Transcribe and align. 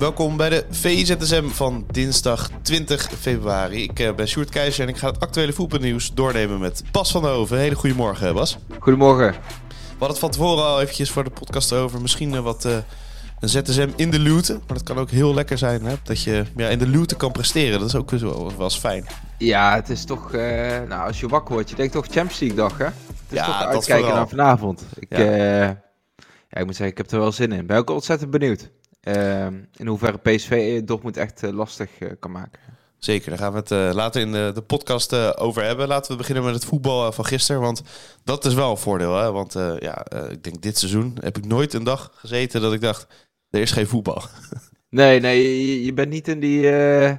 Welkom 0.00 0.36
bij 0.36 0.48
de 0.48 0.64
VIZSM 0.70 1.48
van 1.48 1.84
dinsdag 1.90 2.50
20 2.62 3.02
februari. 3.18 3.82
Ik 3.82 3.98
eh, 3.98 4.14
ben 4.14 4.28
Sjoerd 4.28 4.48
Keizer 4.48 4.82
en 4.82 4.88
ik 4.88 4.96
ga 4.96 5.06
het 5.06 5.20
actuele 5.20 5.52
voetbalnieuws 5.52 6.14
doornemen 6.14 6.60
met 6.60 6.82
Bas 6.92 7.10
van 7.10 7.22
der 7.22 7.30
Hoven. 7.30 7.58
Hele 7.58 7.74
goede 7.74 7.94
morgen, 7.94 8.34
Bas. 8.34 8.58
Goedemorgen. 8.78 9.30
We 9.30 9.38
hadden 9.88 10.08
het 10.08 10.18
van 10.18 10.30
tevoren 10.30 10.64
al 10.64 10.80
eventjes 10.80 11.10
voor 11.10 11.24
de 11.24 11.30
podcast 11.30 11.72
over. 11.72 12.00
Misschien 12.00 12.34
eh, 12.34 12.40
wat 12.40 12.64
uh, 12.64 12.76
een 13.40 13.48
ZSM 13.48 13.88
in 13.96 14.10
de 14.10 14.18
luwte. 14.18 14.52
Maar 14.52 14.76
dat 14.76 14.82
kan 14.82 14.98
ook 14.98 15.10
heel 15.10 15.34
lekker 15.34 15.58
zijn, 15.58 15.84
hè? 15.84 15.94
dat 16.02 16.22
je 16.22 16.44
ja, 16.56 16.68
in 16.68 16.78
de 16.78 16.88
luwte 16.88 17.16
kan 17.16 17.32
presteren. 17.32 17.78
Dat 17.78 17.88
is 17.88 17.94
ook 17.94 18.10
wel, 18.10 18.52
wel 18.56 18.64
eens 18.64 18.78
fijn. 18.78 19.06
Ja, 19.38 19.74
het 19.74 19.88
is 19.88 20.04
toch, 20.04 20.34
uh, 20.34 20.40
nou, 20.88 21.06
als 21.06 21.20
je 21.20 21.28
wakker 21.28 21.54
wordt, 21.54 21.70
je 21.70 21.76
denkt 21.76 21.92
toch 21.92 22.04
Champions 22.04 22.40
League 22.40 22.58
dag, 22.58 22.78
hè? 22.78 22.84
Het 22.84 22.94
is 23.28 23.38
Ja, 23.38 23.46
toch 23.46 23.58
dat 23.58 23.66
uitkijken 23.66 24.14
naar 24.14 24.28
vanavond. 24.28 24.84
Ik, 24.98 25.18
Ja. 25.18 25.20
ja. 25.20 25.82
ja, 26.48 26.58
ik 26.58 26.64
moet 26.64 26.76
zeggen, 26.76 26.86
ik 26.86 26.96
heb 26.96 27.10
er 27.10 27.18
wel 27.18 27.32
zin 27.32 27.52
in. 27.52 27.66
Ben 27.66 27.76
ook 27.76 27.90
ontzettend 27.90 28.30
benieuwd. 28.30 28.70
Ehm, 29.00 29.54
in 29.76 29.86
hoeverre 29.86 30.18
PSV 30.18 30.82
Dortmund 30.82 31.16
echt 31.16 31.42
eh, 31.42 31.50
lastig 31.52 31.98
eh, 31.98 32.10
kan 32.18 32.30
maken. 32.30 32.60
Zeker, 32.98 33.30
daar 33.30 33.38
gaan 33.38 33.52
we 33.52 33.58
het 33.58 33.70
eh, 33.70 33.90
later 33.92 34.20
in 34.20 34.32
de, 34.32 34.50
de 34.54 34.60
podcast 34.62 35.12
eh, 35.12 35.30
over 35.36 35.64
hebben. 35.64 35.88
Laten 35.88 36.10
we 36.12 36.16
beginnen 36.18 36.44
met 36.44 36.54
het 36.54 36.64
voetbal 36.64 37.06
eh, 37.06 37.12
van 37.12 37.24
gisteren. 37.24 37.60
Want 37.60 37.82
dat 38.24 38.44
is 38.44 38.54
wel 38.54 38.70
een 38.70 38.76
voordeel. 38.76 39.16
Hè? 39.16 39.32
Want 39.32 39.54
eh, 39.54 39.72
ja, 39.78 40.04
eh, 40.04 40.30
ik 40.30 40.44
denk 40.44 40.62
dit 40.62 40.78
seizoen 40.78 41.16
heb 41.20 41.36
ik 41.36 41.46
nooit 41.46 41.74
een 41.74 41.84
dag 41.84 42.12
gezeten 42.14 42.60
dat 42.60 42.72
ik 42.72 42.80
dacht... 42.80 43.06
Er 43.50 43.60
is 43.60 43.70
geen 43.70 43.86
voetbal. 43.86 44.22
Nee, 44.92 45.20
nee, 45.20 45.66
je, 45.66 45.84
je 45.84 45.92
bent 45.92 46.10
niet 46.10 46.28
in 46.28 46.40
die, 46.40 46.70
eh, 46.70 47.16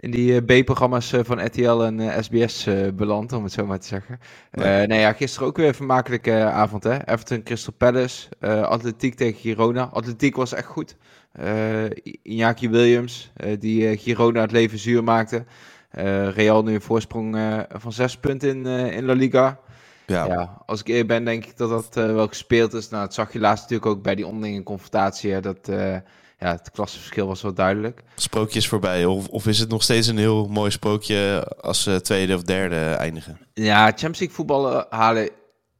in 0.00 0.10
die 0.10 0.40
eh, 0.40 0.60
B-programma's 0.60 1.12
eh, 1.12 1.20
van 1.22 1.44
RTL 1.44 1.82
en 1.82 2.24
SBS 2.24 2.66
eh, 2.66 2.88
beland, 2.94 3.32
om 3.32 3.44
het 3.44 3.52
zo 3.52 3.66
maar 3.66 3.78
te 3.78 3.86
zeggen. 3.86 4.20
Nee. 4.52 4.86
nee, 4.86 5.00
ja, 5.00 5.12
gisteren 5.12 5.48
ook 5.48 5.56
weer 5.56 5.68
een 5.68 5.74
vermakelijke 5.74 6.42
avond, 6.44 6.84
hè. 6.84 7.08
Everton, 7.08 7.42
Crystal 7.42 7.72
Palace, 7.72 8.28
eh, 8.38 8.62
Atletiek 8.62 9.14
tegen 9.14 9.40
Girona. 9.40 9.84
Atletiek 9.92 10.36
was 10.36 10.52
echt 10.52 10.66
goed. 10.66 10.96
Eh 11.32 11.84
Iñaki 12.22 12.70
Williams, 12.70 13.32
die 13.58 13.98
Girona 13.98 14.40
het 14.40 14.52
leven 14.52 14.78
zuur 14.78 15.04
maakte. 15.04 15.44
Real 16.34 16.62
nu 16.62 16.74
een 16.74 16.80
voorsprong 16.80 17.38
van 17.68 17.92
zes 17.92 18.16
punten 18.16 18.48
in, 18.48 18.66
in 18.92 19.04
La 19.04 19.12
Liga. 19.12 19.60
Ja, 20.06 20.24
Ja, 20.26 20.62
als 20.66 20.80
ik 20.80 20.88
eerlijk 20.88 21.08
ben, 21.08 21.24
denk 21.24 21.44
ik 21.44 21.56
dat 21.56 21.68
dat 21.68 21.94
wel 21.94 22.26
gespeeld 22.26 22.72
is. 22.72 22.88
Nou, 22.88 23.04
dat 23.04 23.14
zag 23.14 23.32
je 23.32 23.38
laatst 23.38 23.62
natuurlijk 23.62 23.90
ook 23.90 24.02
bij 24.02 24.14
die 24.14 24.26
onderlinge 24.26 24.62
confrontatie. 24.62 25.32
Hè, 25.32 25.40
dat 25.40 25.70
ja, 26.40 26.50
het 26.50 26.70
klassenverschil 26.70 27.26
was 27.26 27.42
wel 27.42 27.54
duidelijk. 27.54 28.02
sprookjes 28.14 28.68
voorbij. 28.68 29.04
Of, 29.04 29.28
of 29.28 29.46
is 29.46 29.58
het 29.58 29.68
nog 29.68 29.82
steeds 29.82 30.06
een 30.06 30.18
heel 30.18 30.46
mooi 30.48 30.70
sprookje 30.70 31.44
als 31.60 31.82
ze 31.82 32.00
tweede 32.00 32.34
of 32.34 32.42
derde 32.42 32.76
eindigen? 32.76 33.38
Ja, 33.54 33.84
Champions 33.86 34.18
League 34.18 34.36
voetballen 34.36 34.86
halen 34.90 35.28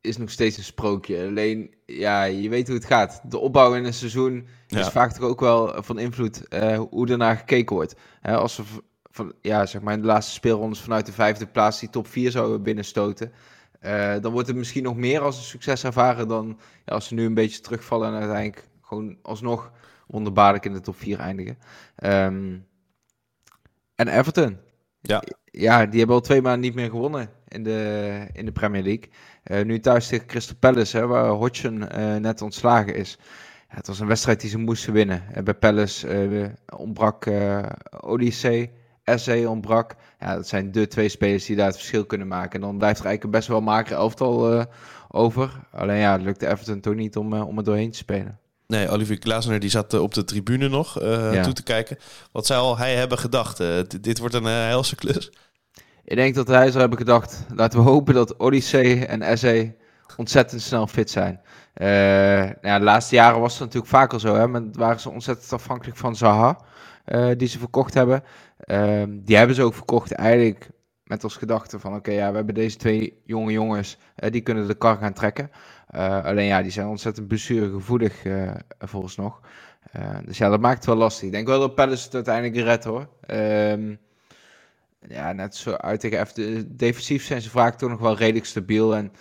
is 0.01 0.17
nog 0.17 0.31
steeds 0.31 0.57
een 0.57 0.65
sprookje. 0.65 1.27
Alleen, 1.27 1.75
ja, 1.87 2.25
je 2.25 2.49
weet 2.49 2.67
hoe 2.67 2.77
het 2.77 2.85
gaat. 2.85 3.21
De 3.25 3.39
opbouw 3.39 3.75
in 3.75 3.85
een 3.85 3.95
seizoen 3.95 4.47
is 4.69 4.77
Ja. 4.77 4.91
vaak 4.91 5.13
toch 5.13 5.29
ook 5.29 5.41
wel 5.41 5.83
van 5.83 5.99
invloed 5.99 6.49
eh, 6.49 6.79
hoe 6.91 7.09
ernaar 7.09 7.37
gekeken 7.37 7.77
wordt. 7.77 7.95
Hè, 8.21 8.37
als 8.37 8.57
we 8.57 8.63
van, 9.11 9.33
ja, 9.41 9.67
zeg 9.67 9.81
maar 9.83 9.95
in 9.95 10.01
de 10.01 10.07
laatste 10.07 10.33
speelrondes 10.33 10.81
vanuit 10.81 11.07
de 11.07 11.13
vijfde 11.13 11.47
plaats 11.47 11.81
die 11.81 11.91
top 11.91 12.07
4 12.07 12.31
zouden 12.31 12.63
binnenstoten. 12.63 13.33
eh, 13.81 14.15
dan 14.21 14.33
wordt 14.33 14.49
het 14.49 14.57
misschien 14.57 14.83
nog 14.83 14.97
meer 14.97 15.21
als 15.21 15.37
een 15.37 15.43
succes 15.43 15.85
ervaren 15.85 16.29
dan 16.29 16.59
ja, 16.85 16.95
als 16.95 17.07
ze 17.07 17.15
nu 17.15 17.25
een 17.25 17.35
beetje 17.35 17.61
terugvallen 17.61 18.09
en 18.09 18.15
uiteindelijk 18.21 18.69
gewoon 18.83 19.17
alsnog 19.23 19.71
wonderbaarlijk 20.11 20.65
in 20.65 20.73
de 20.73 20.81
top 20.81 20.97
4 20.97 21.19
eindigen. 21.19 21.59
Ehm, 21.97 22.59
en 23.95 24.09
Everton. 24.09 24.59
Ja. 25.01 25.23
Ja, 25.45 25.87
die 25.87 25.99
hebben 25.99 26.17
al 26.17 26.23
twee 26.23 26.43
maanden 26.43 26.61
niet 26.61 26.75
meer 26.75 26.91
gewonnen 26.91 27.31
in 27.49 27.63
de, 27.63 28.27
in 28.33 28.45
de 28.45 28.53
Premier 28.53 28.83
League. 28.83 29.09
Eh, 29.43 29.65
nu 29.65 29.81
thuis 29.81 30.09
tegen 30.09 30.27
Crystal 30.27 30.57
Palace, 30.57 30.97
hè, 30.97 31.07
waar 31.07 31.29
Hodgson 31.29 31.89
eh, 31.89 32.17
net 32.17 32.43
ontslagen 32.43 32.95
is. 32.95 33.19
Ja, 33.69 33.77
het 33.77 33.87
was 33.87 34.01
een 34.01 34.07
wedstrijd 34.07 34.41
die 34.41 34.51
ze 34.51 34.59
moesten 34.59 34.93
winnen. 34.93 35.23
Eh, 35.33 35.43
bij 35.43 35.55
Palace 35.55 36.55
ontbrak 36.77 37.27
eh 37.27 37.63
Odyssey, 38.01 38.73
Essay 39.05 39.45
ontbrak. 39.45 39.95
Ja, 40.19 40.35
dat 40.35 40.49
zijn 40.49 40.73
de 40.73 40.87
twee 40.87 41.09
spelers 41.09 41.45
die 41.45 41.57
daar 41.57 41.67
het 41.67 41.77
verschil 41.77 42.07
kunnen 42.07 42.29
maken. 42.29 42.53
En 42.53 42.61
dan 42.61 42.79
blijft 42.79 43.01
er 43.01 43.07
eigenlijk 43.07 43.37
best 43.37 43.49
wel 43.49 43.61
mager 43.61 43.97
elftal 43.97 44.67
over. 45.09 45.61
Alleen 45.73 45.99
ja, 45.99 46.13
het 46.13 46.23
lukte 46.23 46.47
Everton 46.47 46.81
toch 46.81 46.95
niet 46.95 47.17
om, 47.17 47.33
om 47.33 47.59
er 47.59 47.65
doorheen 47.65 47.91
te 47.91 47.99
spelen. 47.99 48.39
Nee, 48.71 48.89
Olivier 48.89 49.17
Glasner 49.21 49.61
die 49.61 49.71
zat 49.71 49.95
eh, 49.95 50.03
op 50.03 50.15
de 50.15 50.25
tribune 50.25 50.69
nog 50.69 51.01
eh, 51.01 51.33
Ja. 51.35 51.43
toe 51.43 51.53
te 51.53 51.63
kijken. 51.63 51.97
Wat 52.33 52.47
zou 52.47 52.79
hij 52.79 52.95
hebben 52.95 53.19
gedacht? 53.19 53.61
Eh, 53.61 53.69
dit- 54.01 54.19
wordt 54.19 54.35
een 54.35 54.47
eh, 54.47 54.53
helse 54.67 54.95
klus. 54.97 55.31
Ik 56.05 56.17
denk 56.17 56.35
dat 56.35 56.49
hij 56.49 56.67
zou 56.69 56.79
hebben 56.81 56.99
gedacht, 56.99 57.47
laten 57.55 57.79
we 57.79 57.91
hopen 57.91 58.15
dat 58.15 58.37
Odyssey 58.37 59.07
en 59.07 59.23
Essay 59.23 59.77
ontzettend 60.17 60.63
snel 60.63 60.87
fit 60.87 61.11
zijn. 61.11 61.41
Nou 61.75 62.55
ja, 62.63 62.79
de 62.79 62.85
laatste 62.85 63.15
jaren 63.15 63.41
was 63.41 63.53
het 63.53 63.61
natuurlijk 63.61 63.91
vaker 63.93 64.21
zo, 64.21 64.35
hè, 64.35 64.49
maar 64.49 64.63
waren 64.73 65.01
ze 65.01 65.11
ontzettend 65.11 65.53
afhankelijk 65.53 65.97
van 65.99 66.17
Zaha, 66.17 66.59
die 67.37 67.49
ze 67.49 67.59
verkocht 67.59 67.95
hebben. 67.95 68.23
Ehm, 68.59 69.09
die 69.25 69.37
hebben 69.37 69.57
ze 69.57 69.63
ook 69.63 69.75
verkocht 69.75 70.13
eigenlijk 70.13 70.69
met 71.11 71.25
als 71.25 71.37
gedachte 71.37 71.79
van, 71.79 71.95
oké, 71.95 72.11
ja, 72.11 72.31
we 72.31 72.37
hebben 72.37 72.55
deze 72.55 72.77
twee 72.77 73.21
jonge 73.25 73.53
jongens, 73.53 73.99
eh, 74.15 74.31
die 74.31 74.41
kunnen 74.41 74.67
de 74.67 74.75
kar 74.75 74.97
gaan 74.97 75.13
trekken. 75.13 75.51
Eh, 75.89 76.25
alleen 76.25 76.47
ja, 76.47 76.63
die 76.63 76.71
zijn 76.71 76.87
ontzettend 76.87 77.29
blessuregevoelig 77.29 78.25
eh 78.25 78.51
volgens 78.79 79.17
nog. 79.17 79.41
Dus 80.25 80.39
ja, 80.39 80.49
dat 80.49 80.61
maakt 80.61 80.77
het 80.77 80.87
wel 80.87 80.97
lastig. 80.97 81.27
Ik 81.27 81.33
denk 81.33 81.47
wel 81.47 81.61
dat 81.61 81.75
Palace 81.75 82.05
het 82.05 82.15
uiteindelijk 82.15 82.57
redt 82.57 82.85
hoor. 82.85 83.09
Ehm, 83.27 83.95
ja, 85.09 85.33
net 85.33 85.57
zo 85.57 85.73
uit 85.73 86.01
tegen 86.01 86.27
F. 86.27 86.33
Defensief 86.67 87.25
zijn 87.25 87.41
ze 87.43 87.51
vaak 87.51 87.79
toch 87.79 87.91
nog 87.91 88.01
wel 88.01 88.17
redelijk 88.17 88.47
stabiel. 88.47 88.97
En 88.97 89.13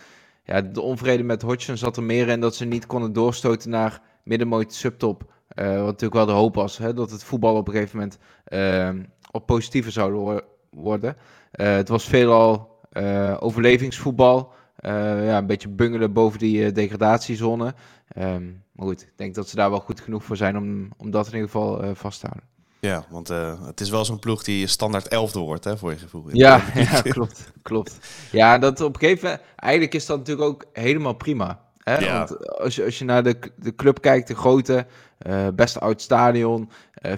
ja, 0.43 0.61
de 0.61 0.81
onvrede 0.81 1.23
met 1.23 1.41
Hodgson 1.41 1.77
zat 1.77 1.97
er 1.97 2.03
meer 2.03 2.27
in 2.27 2.39
dat 2.39 2.55
ze 2.55 2.65
niet 2.65 2.85
konden 2.85 3.13
doorstoten 3.13 3.69
naar 3.69 4.01
middenmoot 4.23 4.73
subtop. 4.73 5.23
Wat 5.47 5.65
natuurlijk 5.65 6.13
wel 6.13 6.25
de 6.25 6.31
hoop 6.31 6.55
was, 6.55 6.77
hè, 6.77 6.93
dat 6.93 7.11
het 7.11 7.23
voetbal 7.23 7.55
op 7.55 7.67
een 7.67 7.73
gegeven 7.73 7.97
moment 7.97 8.17
ehm, 8.43 9.03
op 9.31 9.45
positiever 9.45 9.91
zou 9.91 10.13
wo- 10.13 10.41
worden. 10.71 11.17
Eh, 11.51 11.75
het 11.75 11.89
was 11.89 12.05
veelal 12.05 12.77
eh, 12.91 13.37
overlevingsvoetbal. 13.39 14.53
Eh, 14.75 14.91
ja, 15.25 15.37
een 15.37 15.45
beetje 15.45 15.69
bungelen 15.69 16.13
boven 16.13 16.39
die 16.39 16.71
degradatiezone. 16.71 17.73
Ehm, 18.07 18.45
maar 18.71 18.87
goed, 18.87 19.01
ik 19.01 19.13
denk 19.15 19.35
dat 19.35 19.49
ze 19.49 19.55
daar 19.55 19.69
wel 19.69 19.79
goed 19.79 19.99
genoeg 19.99 20.23
voor 20.23 20.37
zijn 20.37 20.57
om, 20.57 20.89
om 20.97 21.11
dat 21.11 21.27
in 21.27 21.33
ieder 21.33 21.49
geval 21.49 21.95
vast 21.95 22.19
te 22.19 22.27
houden. 22.27 22.47
Ja, 22.81 23.05
want 23.09 23.27
het 23.65 23.81
is 23.81 23.89
wel 23.89 24.05
zo'n 24.05 24.19
ploeg 24.19 24.43
die 24.43 24.67
standaard 24.67 25.07
elfde 25.07 25.39
wordt, 25.39 25.63
hè, 25.63 25.77
voor 25.77 25.91
je 25.91 25.97
gevoel. 25.97 26.25
Ja, 26.31 26.63
klopt, 27.03 27.51
klopt. 27.61 27.97
Ja, 28.31 28.57
dat 28.57 28.81
op 28.81 28.93
een 28.93 28.99
gegeven 28.99 29.23
moment, 29.29 29.43
eigenlijk 29.55 29.93
is 29.93 30.05
dat 30.05 30.17
natuurlijk 30.17 30.47
ook 30.47 30.65
helemaal 30.73 31.13
prima. 31.13 31.61
Hè? 31.77 31.97
Ja. 31.97 32.17
Want 32.17 32.57
als 32.59 32.75
je, 32.75 32.83
als 32.83 32.99
je 32.99 33.05
naar 33.05 33.23
de, 33.23 33.39
de 33.55 33.75
club 33.75 34.01
kijkt, 34.01 34.27
de 34.27 34.35
grote, 34.35 34.85
eh 35.17 35.47
best 35.53 35.79
oud 35.79 36.01
stadion, 36.01 36.69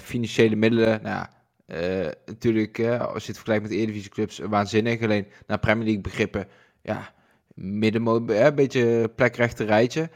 financiële 0.01 0.55
middelen, 0.55 1.01
nou 1.01 1.15
ja, 1.15 1.29
eh, 1.71 2.11
natuurlijk, 2.25 2.77
eh, 2.77 2.99
als 2.99 3.21
je 3.21 3.27
het 3.27 3.35
vergelijkt 3.35 3.63
met 3.63 3.71
de 3.71 3.77
Eredivisieclubs, 3.77 4.39
waanzinnig. 4.39 5.01
Alleen 5.01 5.27
naar 5.47 5.59
Premier 5.59 5.83
League 5.83 6.01
begrippen, 6.01 6.47
ja, 6.81 7.13
middenmo, 7.53 8.25
hè, 8.25 8.47
een 8.47 8.55
beetje 8.55 9.11
plekrechte 9.15 9.63
rijtje. 9.63 10.09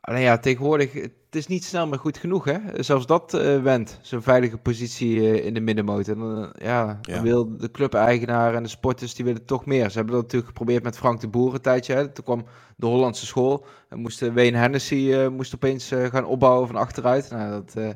Alleen 0.00 0.22
ja, 0.22 0.38
tegenwoordig, 0.38 0.92
het 0.92 1.12
is 1.30 1.46
niet 1.46 1.64
snel 1.64 1.86
meer 1.86 1.98
goed 1.98 2.18
genoeg, 2.18 2.44
hè. 2.44 2.58
Zelfs 2.82 3.06
dat 3.06 3.34
eh 3.34 3.62
went, 3.62 3.98
zo'n 4.02 4.22
veilige 4.22 4.58
positie 4.58 5.20
eh, 5.20 5.46
in 5.46 5.54
de 5.54 5.60
middenmoot. 5.60 6.08
En 6.08 6.18
dan, 6.18 6.44
eh, 6.44 6.66
ja, 6.66 6.98
dan 7.00 7.22
wil 7.22 7.56
de 7.56 7.70
club-eigenaar 7.70 8.54
en 8.54 8.62
de 8.62 8.68
sporters, 8.68 9.14
die 9.14 9.24
willen 9.24 9.44
toch 9.44 9.66
meer. 9.66 9.90
Ze 9.90 9.96
hebben 9.96 10.14
dat 10.14 10.22
natuurlijk 10.22 10.48
geprobeerd 10.48 10.82
met 10.82 10.98
Frank 10.98 11.20
de 11.20 11.28
Boer 11.28 11.54
een 11.54 11.60
tijdje. 11.60 11.94
Hè. 11.94 12.08
Toen 12.08 12.24
kwam 12.24 12.44
de 12.76 12.86
Hollandse 12.86 13.26
school. 13.26 13.64
En 13.88 13.98
moest 13.98 14.22
eh, 14.22 14.34
Wayne 14.34 14.56
Hennessy 14.58 15.12
eh, 15.12 15.28
moest 15.28 15.54
opeens 15.54 15.90
eh, 15.90 16.04
gaan 16.04 16.24
opbouwen 16.24 16.66
van 16.66 16.76
achteruit. 16.76 17.30
Nou, 17.30 17.50
dat 17.50 17.74
eh, 17.76 17.90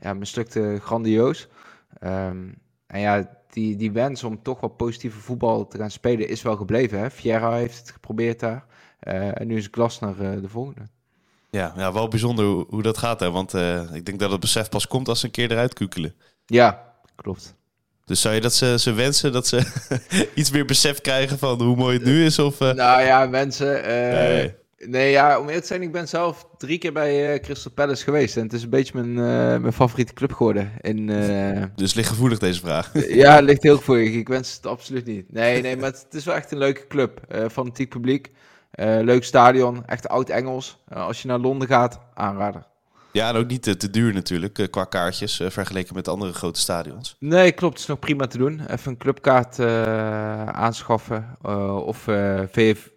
ja, 0.00 0.14
mislukte 0.14 0.78
grandioos. 0.82 1.48
Ehm, 1.98 2.48
en 2.86 3.00
ja, 3.00 3.28
die, 3.50 3.76
die 3.76 3.92
wens 3.92 4.24
om 4.24 4.42
toch 4.42 4.60
wat 4.60 4.76
positieve 4.76 5.18
voetbal 5.18 5.66
te 5.66 5.78
gaan 5.78 5.90
spelen 5.90 6.28
is 6.28 6.42
wel 6.42 6.56
gebleven. 6.56 6.98
Hè? 6.98 7.10
Vieira 7.10 7.54
heeft 7.54 7.78
het 7.78 7.90
geprobeerd 7.90 8.40
daar. 8.40 8.64
Eh, 8.98 9.40
en 9.40 9.46
nu 9.46 9.56
is 9.56 9.68
Glasner 9.70 10.22
eh, 10.22 10.40
de 10.40 10.48
volgende. 10.48 10.88
Ja, 11.50 11.72
ja, 11.76 11.92
wel 11.92 12.08
bijzonder 12.08 12.44
hoe, 12.44 12.66
hoe 12.68 12.82
dat 12.82 12.98
gaat. 12.98 13.20
Hè? 13.20 13.30
Want 13.30 13.54
eh, 13.54 13.94
ik 13.94 14.06
denk 14.06 14.18
dat 14.18 14.30
het 14.30 14.40
besef 14.40 14.68
pas 14.68 14.86
komt 14.86 15.08
als 15.08 15.20
ze 15.20 15.26
een 15.26 15.32
keer 15.32 15.50
eruit 15.50 15.72
kukelen. 15.72 16.14
Ja, 16.46 16.94
klopt. 17.14 17.54
Dus 18.04 18.20
zou 18.20 18.34
je 18.34 18.40
dat 18.40 18.54
ze, 18.54 18.78
ze 18.78 18.92
wensen 18.92 19.32
dat 19.32 19.46
ze 19.46 19.62
iets 20.34 20.50
meer 20.50 20.64
besef 20.64 21.00
krijgen 21.00 21.38
van 21.38 21.62
hoe 21.62 21.76
mooi 21.76 21.96
het 21.96 22.06
nu 22.06 22.24
is? 22.24 22.38
Of, 22.38 22.58
Nou 22.58 23.02
ja, 23.02 23.26
mensen. 23.26 23.82
Nee. 23.82 24.54
Nee, 24.78 25.10
ja, 25.10 25.38
om 25.38 25.44
eerlijk 25.44 25.60
te 25.60 25.66
zijn, 25.66 25.82
ik 25.82 25.92
ben 25.92 26.08
zelf 26.08 26.48
drie 26.58 26.78
keer 26.78 26.92
bij 26.92 27.34
uh, 27.34 27.40
Crystal 27.40 27.72
Palace 27.72 28.04
geweest. 28.04 28.36
En 28.36 28.42
het 28.42 28.52
is 28.52 28.62
een 28.62 28.70
beetje 28.70 29.02
mijn, 29.02 29.10
uh, 29.10 29.60
mijn 29.60 29.72
favoriete 29.72 30.12
club 30.12 30.32
geworden. 30.32 30.72
In, 30.80 31.08
uh... 31.08 31.62
Dus 31.74 31.94
ligt 31.94 32.08
gevoelig 32.08 32.38
deze 32.38 32.60
vraag. 32.60 32.92
ja, 33.08 33.34
het 33.34 33.44
ligt 33.44 33.62
heel 33.62 33.76
gevoelig. 33.76 34.14
Ik 34.14 34.28
wens 34.28 34.56
het 34.56 34.66
absoluut 34.66 35.06
niet. 35.06 35.32
Nee, 35.32 35.62
nee, 35.62 35.76
maar 35.76 35.90
het, 35.90 36.06
is 36.10 36.24
wel 36.24 36.34
echt 36.34 36.52
een 36.52 36.58
leuke 36.58 36.86
club. 36.86 37.20
fanatiek 37.50 37.88
publiek. 37.88 38.30
leuk 38.78 39.24
stadion. 39.24 39.86
Echt 39.86 40.08
oud-Engels. 40.08 40.84
als 40.88 41.22
je 41.22 41.28
naar 41.28 41.38
Londen 41.38 41.68
gaat, 41.68 42.00
aanrader. 42.14 42.66
Ja, 43.16 43.28
en 43.28 43.36
ook 43.36 43.46
niet 43.46 43.78
te, 43.78 43.90
duur 43.90 44.12
natuurlijk, 44.12 44.58
eh, 44.58 44.66
qua 44.70 44.84
kaartjes, 44.84 45.40
uh, 45.40 45.50
vergeleken 45.50 45.94
met 45.94 46.08
andere 46.08 46.32
grote 46.32 46.60
stadions. 46.60 47.16
Nee, 47.18 47.52
klopt. 47.52 47.72
Het 47.72 47.82
is 47.82 47.88
nog 47.88 47.98
prima 47.98 48.26
te 48.26 48.38
doen. 48.38 48.60
Even 48.70 48.90
een 48.90 48.96
clubkaart 48.96 49.58
uh, 49.58 50.46
aanschaffen. 50.46 51.36
of 51.84 52.02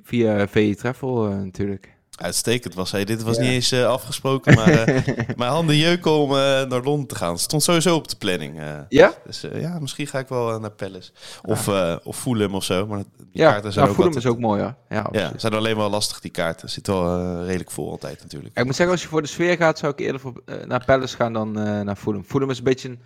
via 0.04 0.48
VE 0.48 0.76
Travel 0.76 1.24
natuurlijk. 1.24 1.99
Uitstekend 2.22 2.74
was 2.74 2.92
hij. 2.92 3.06
Dit 3.06 3.24
was 3.24 3.38
niet 3.38 3.50
eens 3.50 3.72
uh, 3.74 3.88
afgesproken, 3.88 4.56
maar 4.56 4.90
uh, 4.90 4.98
mijn 5.36 5.52
handen 5.52 5.76
jeuken 5.76 6.12
om 6.12 6.32
uh, 6.32 6.38
naar 6.38 6.82
Londen 6.84 7.08
te 7.08 7.16
gaan. 7.16 7.32
Het 7.32 7.40
stond 7.40 7.64
sowieso 7.64 7.96
op 7.96 8.08
de 8.08 8.16
planning. 8.16 8.62
ja? 8.90 9.14
Dus 9.26 9.46
ja, 9.54 9.80
misschien 9.80 10.08
ga 10.08 10.20
ik 10.20 10.28
wel 10.28 10.60
naar 10.60 10.72
Palace. 10.72 11.12
Of, 11.42 11.66
ja. 11.66 12.00
of 12.04 12.18
Fulham 12.18 12.56
of 12.56 12.64
zo. 12.64 12.88
Maar 12.88 12.98
die 12.98 13.28
ja, 13.32 13.52
kaarten 13.52 13.74
zijn 13.74 13.86
nou, 13.86 13.98
ook 13.98 14.04
Fulham 14.04 14.22
is 14.22 14.32
ook 14.32 14.40
mooi, 14.40 14.62
ja. 14.62 14.78
Ja, 14.90 15.08
ja 15.12 15.32
zijn 15.36 15.54
alleen 15.54 15.78
wel 15.78 15.90
lastig, 15.90 16.20
die 16.20 16.32
kaarten. 16.32 16.70
Zit 16.70 16.88
wel 16.88 17.44
redelijk 17.44 17.72
vol 17.72 17.90
altijd 17.90 18.22
natuurlijk. 18.22 18.58
ik 18.58 18.66
moet 18.66 18.76
zeggen, 18.76 18.96
als 18.96 19.04
je 19.04 19.10
voor 19.10 19.22
de 19.22 19.28
sfeer 19.28 19.58
gaat, 19.58 19.80
zou 19.80 19.94
ik 19.94 20.00
eerder 20.00 20.22
voor, 20.22 20.44
naar 20.66 20.86
Palace 20.86 21.16
gaan 21.16 21.34
dan 21.34 21.52
naar 21.84 21.96
Fulham. 21.96 22.24
Fulham 22.24 22.50
is 22.50 22.58
een 22.58 22.64
beetje 22.64 22.90
een 22.90 23.00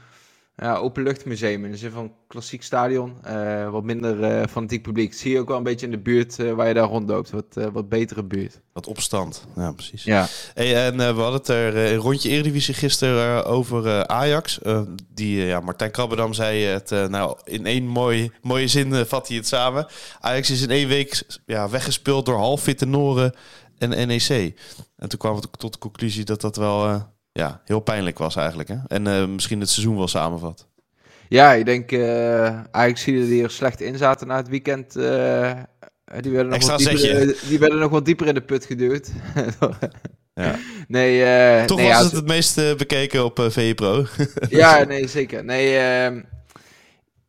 ja, 0.56 0.76
openluchtmuseum 0.76 1.66
in 1.66 1.72
de 1.72 1.78
zin 1.78 1.92
van 1.92 2.12
klassiek 2.28 2.64
stadion. 2.64 3.18
Uh, 3.28 3.70
wat 3.70 3.84
minder 3.84 4.20
uh, 4.20 4.48
fanatiek 4.50 4.82
publiek. 4.82 5.14
zie 5.14 5.32
je 5.32 5.40
ook 5.40 5.48
wel 5.48 5.58
een 5.58 5.64
beetje 5.64 5.86
in 5.86 5.92
de 5.92 6.00
buurt 6.00 6.40
uh, 6.40 6.54
waar 6.54 6.68
je 6.68 6.74
daar 6.74 6.88
rondloopt. 6.88 7.30
Wat, 7.30 7.70
wat 7.72 7.90
betere 7.90 8.24
buurt. 8.24 8.62
Wat 8.74 8.88
opstand. 8.88 9.46
Ja, 9.56 9.72
precies. 9.72 10.04
Ja. 10.04 10.28
Hey, 10.54 10.86
en 10.86 10.98
we 10.98 11.04
hadden 11.04 11.34
het 11.34 11.48
er 11.48 11.76
een 11.78 11.96
rondje 11.96 12.30
Eredivisie 12.30 12.74
gisteren 12.74 13.46
over 13.46 14.08
Ajax. 14.08 14.60
die, 15.14 15.46
ja, 15.46 15.60
Martijn 15.60 15.92
Krabbedam 15.92 16.34
zei 16.34 16.64
het, 16.64 16.90
nou 16.90 17.38
in 17.44 17.66
één 17.66 17.88
mooi, 17.88 18.32
mooie 18.42 18.68
zin 18.68 19.06
vat 19.06 19.28
hij 19.28 19.38
het 19.38 19.48
samen. 19.48 19.88
Ajax 20.20 20.50
is 20.50 20.62
in 20.62 20.70
één 20.70 20.88
week 20.88 21.24
ja, 21.46 21.70
weggespeeld 21.70 22.26
door 22.26 22.38
halffitte 22.38 22.86
Noren 22.86 23.36
en 23.78 24.08
NEC. 24.08 24.60
En 24.98 25.10
toen 25.10 25.20
kwamen 25.20 25.42
we 25.42 25.48
tot 25.58 25.74
de 25.74 25.80
conclusie 25.80 26.24
dat 26.24 26.42
dat 26.42 26.56
wel 26.56 27.12
ja, 27.34 27.62
heel 27.66 27.80
pijnlijk 27.80 28.18
was 28.18 28.36
eigenlijk. 28.36 28.70
Hè? 28.70 28.76
En 28.88 29.06
uh, 29.06 29.26
misschien 29.26 29.60
het 29.60 29.70
seizoen 29.70 29.98
wel 29.98 30.08
samenvat. 30.08 30.68
Ja, 31.28 31.54
ik 31.54 31.66
denk 31.66 31.92
uh, 31.92 32.44
eigenlijk 32.48 32.98
zie 32.98 33.20
je 33.20 33.26
die 33.26 33.44
er 33.44 33.52
slecht 33.52 33.82
in 33.82 33.98
zaten 33.98 34.28
na 34.28 34.36
het 34.36 34.48
weekend. 34.48 34.98
Uh, 34.98 35.52
die, 36.20 36.32
werden 36.32 36.52
nog 36.52 36.68
wat 36.68 36.80
dieper, 36.80 37.38
die 37.48 37.60
werden 37.60 37.80
nog 37.80 37.92
wat 37.92 38.06
dieper 38.06 38.28
in 38.28 38.34
de 38.34 38.42
put 38.42 38.66
geduwd. 38.66 39.12
ja. 40.34 40.56
Nee, 40.88 41.66
Toch 41.66 41.78
nee, 41.78 41.88
was 41.88 42.04
het 42.04 42.12
het 42.12 42.28
meest 42.28 42.56
bekeken 42.78 43.26
op 43.26 43.40
uh, 43.40 43.74
Pro. 43.74 44.06
ja, 44.50 44.84
nee, 44.84 45.08
zeker. 45.08 45.44
Nee, 45.44 45.78
ehm, 45.78 46.22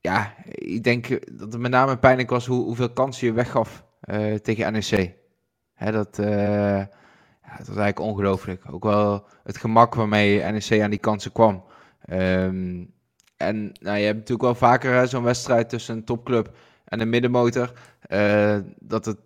ja, 0.01 0.35
ik 0.45 0.85
denk 0.85 1.09
dat 1.33 1.53
het 1.53 1.61
met 1.61 1.71
name 1.71 1.99
pijnlijk 1.99 2.31
was 2.31 2.47
hoe, 2.47 2.65
hoeveel 2.65 2.91
kansen 2.91 3.27
je 3.27 3.33
weggaf 3.33 3.85
tegen 4.43 4.73
NEC. 4.73 5.13
Hè, 5.75 5.93
dat 5.93 6.19
het 7.57 7.69
was 7.69 7.77
eigenlijk 7.77 8.11
ongelooflijk. 8.11 8.63
Ook 8.71 8.85
wel 8.85 9.27
het 9.45 9.57
gemak 9.57 9.95
waarmee 9.95 10.43
NEC 10.43 10.81
aan 10.83 10.91
die 10.91 10.99
kansen 10.99 11.33
kwam. 11.33 11.65
Um, 12.13 12.93
en 13.37 13.73
nou, 13.81 13.99
je 13.99 14.05
hebt 14.05 14.19
natuurlijk 14.19 14.43
wel 14.43 14.55
vaker 14.55 15.09
zo'n 15.09 15.23
wedstrijd 15.23 15.69
tussen 15.69 15.97
een 15.97 16.05
topclub 16.05 16.57
en 16.85 17.01
een 17.01 17.09
middenmotor. 17.09 17.73
Uh, 18.09 18.57
dat 18.79 19.05
het 19.05 19.19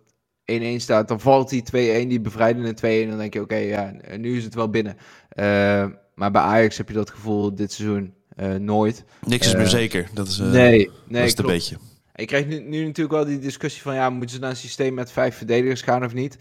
1-1 0.51 0.75
staat, 0.75 1.07
dan 1.07 1.19
valt 1.19 1.49
die 1.49 1.63
2-1, 1.63 2.07
die 2.07 2.21
bevrijdende 2.21 2.73
2-1. 3.05 3.09
Dan 3.09 3.17
denk 3.17 3.33
je, 3.33 3.41
oké, 3.41 3.53
okay, 3.53 3.67
ja, 3.67 3.93
nu 4.17 4.37
is 4.37 4.43
het 4.43 4.55
wel 4.55 4.69
binnen. 4.69 4.97
Uh, 5.35 5.85
maar 6.15 6.31
bij 6.31 6.41
Ajax 6.41 6.77
heb 6.77 6.87
je 6.87 6.93
dat 6.93 7.09
gevoel 7.09 7.55
dit 7.55 7.71
seizoen 7.71 8.13
uh, 8.39 8.55
nooit. 8.55 9.03
Niks 9.25 9.47
is 9.47 9.55
meer 9.55 9.67
zeker. 9.67 10.09
Dat 10.13 10.27
is, 10.27 10.37
nee, 10.37 10.51
nee, 10.51 10.89
dat 11.07 11.23
is 11.23 11.37
een 11.37 11.45
beetje. 11.45 11.77
Ik 12.15 12.27
krijg 12.27 12.45
nu, 12.45 12.59
nu, 12.59 12.85
natuurlijk 12.85 13.15
wel 13.15 13.25
die 13.25 13.39
discussie 13.39 13.81
van, 13.81 13.93
ja, 13.93 14.09
moeten 14.09 14.29
ze 14.29 14.39
naar 14.39 14.49
een 14.49 14.55
systeem 14.55 14.93
met 14.93 15.11
vijf 15.11 15.35
verdedigers 15.35 15.81
gaan 15.81 16.03
of 16.03 16.13
niet? 16.13 16.37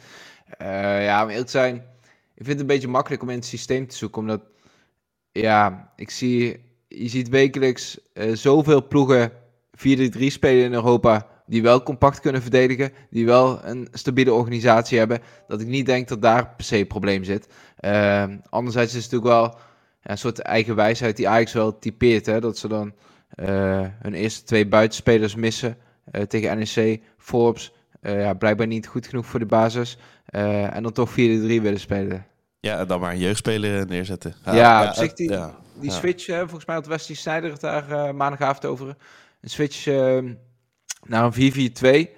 Uh, 0.63 1.05
ja, 1.05 1.47
zijn, 1.47 1.75
ik 2.35 2.45
vind 2.45 2.49
het 2.49 2.61
een 2.61 2.67
beetje 2.67 2.89
makkelijk 2.89 3.23
om 3.23 3.31
in 3.31 3.37
het 3.37 3.47
systeem 3.47 3.87
te 3.87 3.97
zoeken, 3.97 4.21
omdat, 4.21 4.43
ja, 5.33 5.93
ik 5.97 6.11
zie, 6.11 6.65
je 6.89 7.09
ziet 7.09 7.29
wekelijks 7.29 7.99
uh, 8.15 8.35
zoveel 8.35 8.87
ploegen 8.87 9.33
4-3 9.33 9.33
spelen 10.27 10.65
in 10.65 10.73
Europa, 10.73 11.27
die 11.47 11.63
wel 11.63 11.83
compact 11.83 12.21
kunnen 12.21 12.43
verdedigen, 12.43 12.93
die 13.11 13.27
wel 13.27 13.65
een 13.65 13.89
stabiele 13.93 14.33
organisatie 14.33 14.99
hebben, 14.99 15.21
dat 15.47 15.61
ik 15.61 15.67
niet 15.67 15.87
denk 15.87 16.09
dat 16.09 16.23
daar 16.23 16.49
per 16.57 16.65
se 16.65 16.79
een 16.79 16.87
probleem 16.87 17.25
zit. 17.25 17.49
Uh, 17.81 18.25
anderzijds 18.51 18.95
is 18.95 19.05
het 19.05 19.13
natuurlijk 19.13 19.41
wel 19.41 19.59
een 20.03 20.19
soort 20.19 20.39
eigen 20.39 20.75
wijsheid 20.75 21.17
die 21.17 21.27
eigenlijk 21.27 21.57
wel 21.67 21.79
typeert, 21.79 22.27
hè, 22.27 22.41
dat 22.41 22.59
ze 22.59 22.69
dan 22.69 22.93
hun 23.99 24.15
eerste 24.15 24.45
twee 24.45 24.67
buitenspelers 24.67 25.35
missen 25.35 25.77
tegen 26.29 26.59
NEC, 26.59 27.01
Forbes, 27.19 27.73
ja, 28.01 28.35
blijkbaar 28.35 28.67
niet 28.67 28.87
goed 28.87 29.07
genoeg 29.07 29.27
voor 29.27 29.41
de 29.41 29.47
basis. 29.47 29.99
Uh, 30.31 30.77
en 30.77 30.83
dan 30.83 30.93
toch 30.93 31.11
4-3 31.11 31.15
willen 31.15 31.81
spelen. 31.81 32.27
Ja, 32.61 32.79
en 32.79 32.87
dan 32.87 33.01
maar 33.01 33.13
een 33.13 33.19
jeugdspeler 33.19 33.87
neerzetten. 33.87 34.35
Ja, 34.45 34.55
ja 34.55 34.89
op 34.89 34.95
zich 34.95 35.13
die, 35.13 35.31
ja, 35.31 35.59
die 35.81 35.91
switch, 35.91 36.29
uh, 36.29 36.39
volgens 36.39 36.65
mij 36.65 36.75
had 36.75 36.87
Wesley 36.87 37.17
Sneijder 37.17 37.51
het 37.51 37.61
daar 37.61 37.91
uh, 37.91 38.13
maandagavond 38.13 38.65
over. 38.65 38.97
Een 39.41 39.51
switch 39.51 39.87
ehm, 39.87 40.35
naar 41.07 41.33
een 41.33 42.13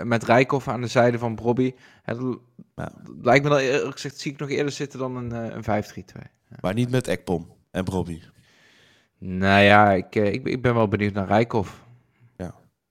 4-4-2. 0.00 0.04
met 0.04 0.24
Rijkoff 0.24 0.68
aan 0.68 0.80
de 0.80 0.86
zijde 0.86 1.18
van 1.18 1.34
Brobby. 1.34 1.74
Het 2.02 2.18
lijkt 3.22 3.44
me 3.44 3.50
dan 3.50 3.58
eerlijk 3.58 3.92
gezegd, 3.92 4.20
zie 4.20 4.32
ik 4.32 4.38
nog 4.38 4.50
eerder 4.50 4.72
zitten 4.72 4.98
dan 4.98 5.16
een, 5.16 5.32
een 5.56 5.84
5-3-2. 5.84 6.20
Maar 6.60 6.74
niet 6.74 6.90
met 6.90 7.08
Ekpom 7.08 7.52
en 7.70 7.84
Brobby. 7.84 8.22
Nou 9.18 9.62
ja, 9.62 9.92
ik, 9.92 10.14
ik, 10.14 10.46
ik 10.46 10.62
ben 10.62 10.74
wel 10.74 10.88
benieuwd 10.88 11.12
naar 11.12 11.26
Rijkoff. 11.26 11.83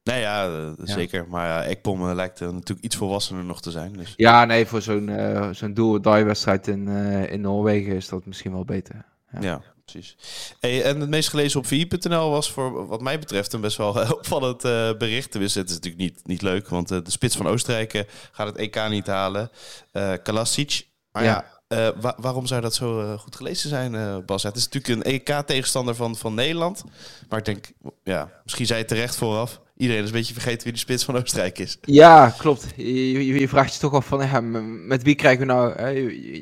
Nee, 0.04 0.20
ja, 0.20 0.50
uh, 0.50 0.72
zeker. 0.78 1.28
Maar 1.28 1.48
ja, 1.48 1.64
Ekpom 1.64 2.08
uh, 2.08 2.14
lijkt 2.14 2.42
uh, 2.42 2.50
natuurlijk 2.50 2.86
iets 2.86 2.96
volwassener 2.96 3.44
nog 3.44 3.62
te 3.62 3.72
zijn. 3.72 3.94
Dus. 3.94 4.14
Ja, 4.16 4.46
nee, 4.46 4.66
voor 4.66 4.82
zo'n 4.82 5.12
zo'n 5.52 5.74
doel-die-wedstrijd 5.74 6.68
in, 6.68 6.88
in 7.28 7.42
Noorwegen 7.42 7.96
is 7.96 8.08
dat 8.08 8.26
misschien 8.26 8.52
wel 8.52 8.66
beter. 8.66 9.06
Ja, 9.32 9.42
ja 9.42 9.62
precies. 9.86 10.18
Hey, 10.60 10.84
en 10.84 11.00
het 11.00 11.10
meest 11.10 11.30
gelezen 11.30 11.60
op 11.60 11.66
VI.nl 11.66 12.30
was 12.30 12.52
voor 12.52 12.88
wat 12.88 13.02
mij 13.02 13.20
betreft 13.20 13.54
een 13.54 13.62
best 13.62 13.78
wel 13.78 13.90
opvallend 14.20 14.62
bericht. 14.98 15.34
Dus 15.34 15.54
het 15.54 15.70
is 15.70 15.76
natuurlijk 15.76 16.04
niet, 16.04 16.20
niet 16.24 16.42
leuk, 16.42 16.68
want 16.68 16.88
de 16.88 17.02
spits 17.06 17.36
van 17.36 17.48
Oostenrijk 17.48 18.06
gaat 18.32 18.48
het 18.48 18.58
EK 18.58 18.90
niet 18.90 19.08
halen. 19.08 19.50
Kalasic. 20.24 20.88
Maar 21.12 21.24
ja, 21.24 21.30
ja 21.30 21.62
wa 22.02 22.16
waarom 22.18 22.46
zou 22.46 22.62
dat 22.62 22.76
zo 22.76 23.18
goed 23.18 23.36
gelezen 23.36 23.70
zijn, 23.70 23.94
uh, 23.94 24.18
Bas? 24.26 24.44
Het 24.44 24.56
is 24.56 24.70
natuurlijk 24.70 25.06
een 25.06 25.14
EK-tegenstander 25.14 25.96
van, 25.96 26.16
van 26.16 26.34
Nederland. 26.34 26.84
Maar 27.30 27.40
ik 27.40 27.46
denk, 27.46 27.72
ja, 28.04 28.32
misschien 28.44 28.66
zei 28.66 28.80
je 28.80 28.86
terecht 28.86 29.16
vooraf 29.16 29.62
iedereen 29.78 30.04
is 30.04 30.10
een 30.10 30.16
beetje 30.16 30.34
vergeten 30.34 30.64
wie 30.64 30.72
de 30.72 30.80
spits 30.80 31.04
van 31.04 31.18
Oostenrijk 31.18 31.60
is. 31.60 31.78
Ja, 31.82 32.34
klopt. 32.38 32.68
Je, 32.76 33.26
je, 33.40 33.48
vraagt 33.48 33.74
je 33.74 33.80
toch 33.80 33.94
af 33.94 34.06
van, 34.06 34.88
met 34.88 35.04
wie 35.04 35.16
krijgen 35.16 35.40
we 35.40 35.54
nou... 35.54 35.90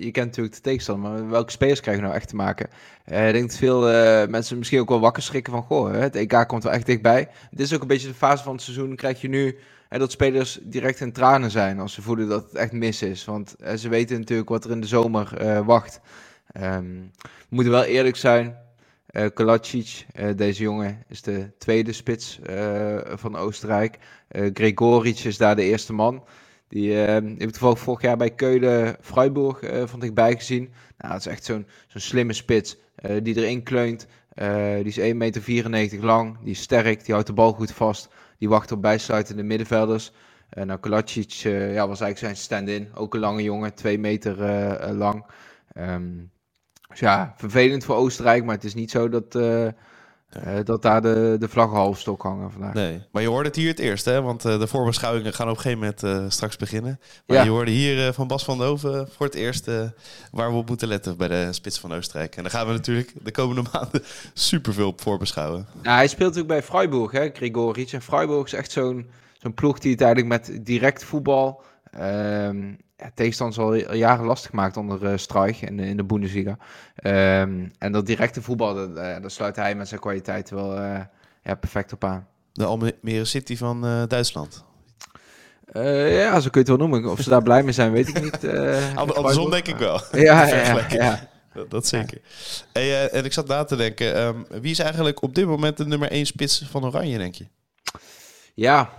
Je, 0.05 0.11
kent 0.11 0.27
natuurlijk 0.27 0.55
de 0.55 0.61
tegenstander, 0.61 1.11
maar 1.11 1.29
welke 1.29 1.51
spelers 1.51 1.79
krijgen 1.79 2.03
we 2.03 2.09
nou 2.09 2.19
echt 2.19 2.29
te 2.29 2.35
maken? 2.35 2.69
Ik 3.05 3.31
denk 3.31 3.49
dat 3.49 3.57
veel 3.57 3.81
mensen 4.27 4.57
misschien 4.57 4.79
ook 4.79 4.89
wel 4.89 4.99
wakker 4.99 5.23
schrikken 5.23 5.53
van... 5.53 5.63
Goh, 5.63 5.91
het 5.91 6.15
EK 6.15 6.43
komt 6.47 6.63
wel 6.63 6.73
echt 6.73 6.85
dichtbij. 6.85 7.29
Dit 7.51 7.65
is 7.65 7.73
ook 7.73 7.81
een 7.81 7.87
beetje 7.87 8.07
de 8.07 8.13
fase 8.13 8.43
van 8.43 8.53
het 8.53 8.61
seizoen. 8.61 8.95
krijg 8.95 9.21
je 9.21 9.29
nu 9.29 9.57
dat 9.99 10.11
spelers 10.11 10.59
direct 10.61 10.99
in 10.99 11.11
tranen 11.11 11.51
zijn 11.51 11.79
als 11.79 11.93
ze 11.93 12.01
voelen 12.01 12.29
dat 12.29 12.43
het 12.43 12.55
echt 12.55 12.71
mis 12.71 13.01
is. 13.01 13.25
Want 13.25 13.55
uh, 13.59 13.73
ze 13.73 13.89
weten 13.89 14.19
natuurlijk 14.19 14.49
wat 14.49 14.65
er 14.65 14.71
in 14.71 14.81
de 14.81 14.87
zomer 14.87 15.63
wacht. 15.65 15.99
Um, 16.61 17.11
we 17.21 17.29
moeten 17.49 17.73
wel 17.73 17.83
eerlijk 17.83 18.15
zijn 18.15 18.57
uh, 19.11 19.25
Kalacic, 19.33 20.05
uh, 20.15 20.29
deze 20.35 20.61
jongen, 20.61 21.03
is 21.07 21.21
de 21.21 21.51
tweede 21.57 21.93
spits 21.93 22.39
van 23.05 23.35
Oostenrijk. 23.35 23.97
Gregoric 24.53 25.19
is 25.19 25.37
daar 25.37 25.55
de 25.55 25.63
eerste 25.63 25.93
man. 25.93 26.23
Die 26.67 26.93
heb 26.93 27.23
ik 27.23 27.51
toevallig 27.51 27.79
vorig 27.79 28.01
jaar 28.01 28.17
bij 28.17 28.29
Keulen 28.29 28.95
Freiburg 29.01 29.59
van 29.89 29.99
dichtbij 29.99 30.35
gezien. 30.35 30.73
Nou, 30.97 31.13
dat 31.13 31.19
is 31.19 31.31
echt 31.31 31.43
zo'n 31.43 31.65
zo'n 31.87 32.01
slimme 32.01 32.33
spits 32.33 32.77
die 33.21 33.35
erin 33.35 33.63
kleunt. 33.63 34.07
die 34.83 34.83
is 34.83 34.99
1,94 34.99 35.69
meter 35.69 36.05
lang, 36.05 36.37
die 36.43 36.51
is 36.51 36.61
sterk, 36.61 37.05
die 37.05 37.13
houdt 37.13 37.27
de 37.27 37.33
bal 37.33 37.53
goed 37.53 37.71
vast. 37.71 38.09
Die 38.41 38.49
wacht 38.49 38.71
op 38.71 38.81
bijsluitende 38.81 39.43
middenvelders. 39.43 40.11
Uh, 40.53 40.63
nou, 40.63 40.79
Kalacic 40.79 41.31
ja, 41.31 41.87
was 41.87 42.01
eigenlijk 42.01 42.17
zijn 42.17 42.35
stand-in. 42.35 42.89
Ook 42.93 43.13
een 43.13 43.19
lange 43.19 43.43
jongen, 43.43 43.73
2 43.73 43.99
meter 43.99 44.35
lang. 44.93 45.25
Um, 45.77 46.31
dus 46.89 46.99
ja, 46.99 47.33
vervelend 47.37 47.83
voor 47.83 47.95
Oostenrijk, 47.95 48.43
maar 48.43 48.55
het 48.55 48.63
is 48.63 48.73
niet 48.73 48.91
zo 48.91 49.09
dat, 49.09 49.35
uh, 50.37 50.57
uh, 50.57 50.65
dat 50.65 50.81
daar 50.81 51.01
de, 51.01 51.35
de 51.39 51.49
vlaggen 51.49 51.77
halfstok 51.77 52.21
hangen 52.21 52.51
vandaag. 52.51 52.73
Nee, 52.73 53.01
maar 53.11 53.21
je 53.21 53.27
hoorde 53.27 53.47
het 53.47 53.57
hier 53.57 53.67
het 53.67 53.79
eerst, 53.79 54.05
hè? 54.05 54.21
Want 54.21 54.45
uh, 54.45 54.59
de 54.59 54.67
voorbeschouwingen 54.67 55.33
gaan 55.33 55.49
op 55.49 55.55
een 55.55 55.61
gegeven 55.61 55.93
moment 56.03 56.33
straks 56.33 56.57
beginnen. 56.57 56.99
Maar 57.25 57.37
ja. 57.37 57.43
je 57.43 57.49
hoorde 57.49 57.71
hier 57.71 58.13
van 58.13 58.27
Bas 58.27 58.43
van 58.43 58.57
Doven 58.57 59.07
voor 59.11 59.25
het 59.25 59.35
eerst 59.35 59.65
waar 60.31 60.51
we 60.51 60.57
op 60.57 60.67
moeten 60.67 60.87
letten 60.87 61.17
bij 61.17 61.27
de 61.27 61.47
spits 61.53 61.79
van 61.79 61.93
Oostenrijk. 61.93 62.35
En 62.35 62.41
daar 62.41 62.51
gaan 62.51 62.67
we 62.67 62.73
natuurlijk 62.73 63.13
de 63.23 63.31
komende 63.31 63.69
maanden 63.73 64.03
superveel 64.33 64.87
op 64.87 65.01
voorbeschouwen. 65.01 65.67
Hij 65.81 66.07
speelt 66.07 66.35
natuurlijk 66.35 66.47
bij 66.47 66.63
Freiburg, 66.63 67.11
hè, 67.11 67.29
Gregoric. 67.33 67.91
En 67.91 68.01
Freiburg 68.01 68.45
is 68.45 68.53
echt 68.53 68.71
zo'n 68.71 69.09
zo'n 69.41 69.53
ploeg 69.53 69.79
die 69.79 69.91
het 69.91 70.01
eigenlijk 70.01 70.31
met 70.47 70.65
direct 70.65 71.03
voetbal... 71.03 71.61
Um, 71.99 72.77
ja, 73.01 73.11
tegenstanders 73.13 73.59
al, 73.59 73.87
al 73.87 73.95
jaren 73.95 74.25
lastig 74.25 74.51
maakt 74.51 74.77
onder 74.77 75.03
uh, 75.03 75.17
Struich 75.17 75.61
in, 75.61 75.79
in 75.79 75.97
de 75.97 76.03
Bundesliga. 76.03 76.57
Um, 77.03 77.71
en 77.77 77.91
dat 77.91 78.05
directe 78.05 78.41
voetbal, 78.41 78.75
dat, 78.75 78.95
daar 78.95 79.31
sluit 79.31 79.55
hij 79.55 79.75
met 79.75 79.87
zijn 79.87 79.99
kwaliteit 79.99 80.49
wel 80.49 80.81
ja, 81.43 81.55
perfect 81.59 81.93
op 81.93 82.03
aan. 82.03 82.27
De 82.53 82.65
Almere 82.65 83.25
City 83.25 83.57
van 83.57 83.81
Duitsland. 84.07 84.63
Ja, 85.73 86.39
zo 86.39 86.49
kun 86.49 86.63
je 86.63 86.71
het 86.71 86.77
wel 86.77 86.87
noemen. 86.87 87.11
Of 87.11 87.21
ze 87.21 87.29
daar 87.29 87.43
blij 87.43 87.63
mee 87.63 87.73
zijn, 87.73 87.91
weet 87.91 88.07
ik 88.07 88.21
niet. 88.21 88.47
Andersom 88.95 89.49
denk 89.49 89.67
ik 89.67 89.77
wel. 89.77 90.01
Ja, 90.11 90.47
ja, 90.47 90.85
ja, 90.89 91.29
Dat, 91.69 91.87
zeker. 91.87 92.21
Hey, 92.73 93.09
en 93.09 93.25
ik 93.25 93.33
zat 93.33 93.47
na 93.47 93.63
te 93.63 93.75
denken, 93.75 94.21
um, 94.21 94.45
wie 94.61 94.71
is 94.71 94.79
eigenlijk 94.79 95.21
op 95.21 95.35
dit 95.35 95.45
moment 95.45 95.77
de 95.77 95.85
nummer 95.85 96.11
1 96.11 96.25
spits 96.25 96.65
van 96.69 96.85
Oranje, 96.85 97.17
denk 97.17 97.35
je? 97.35 97.45
Ja, 98.53 98.89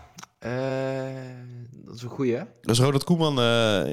dat 1.85 1.95
is 1.95 2.03
een 2.03 2.09
goeie? 2.09 2.41
Dus 2.61 2.79
Ronald 2.79 3.05
Koeman 3.05 3.37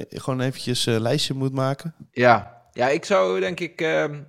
gewoon 0.08 0.40
eventjes 0.40 0.86
een 0.86 1.00
lijstje 1.00 1.34
moet 1.34 1.52
maken? 1.52 1.94
Ja. 2.12 2.62
ja, 2.72 2.88
ik 2.88 3.04
zou 3.04 3.40
denk 3.40 3.60
ik, 3.60 3.80
ehm, 3.80 4.22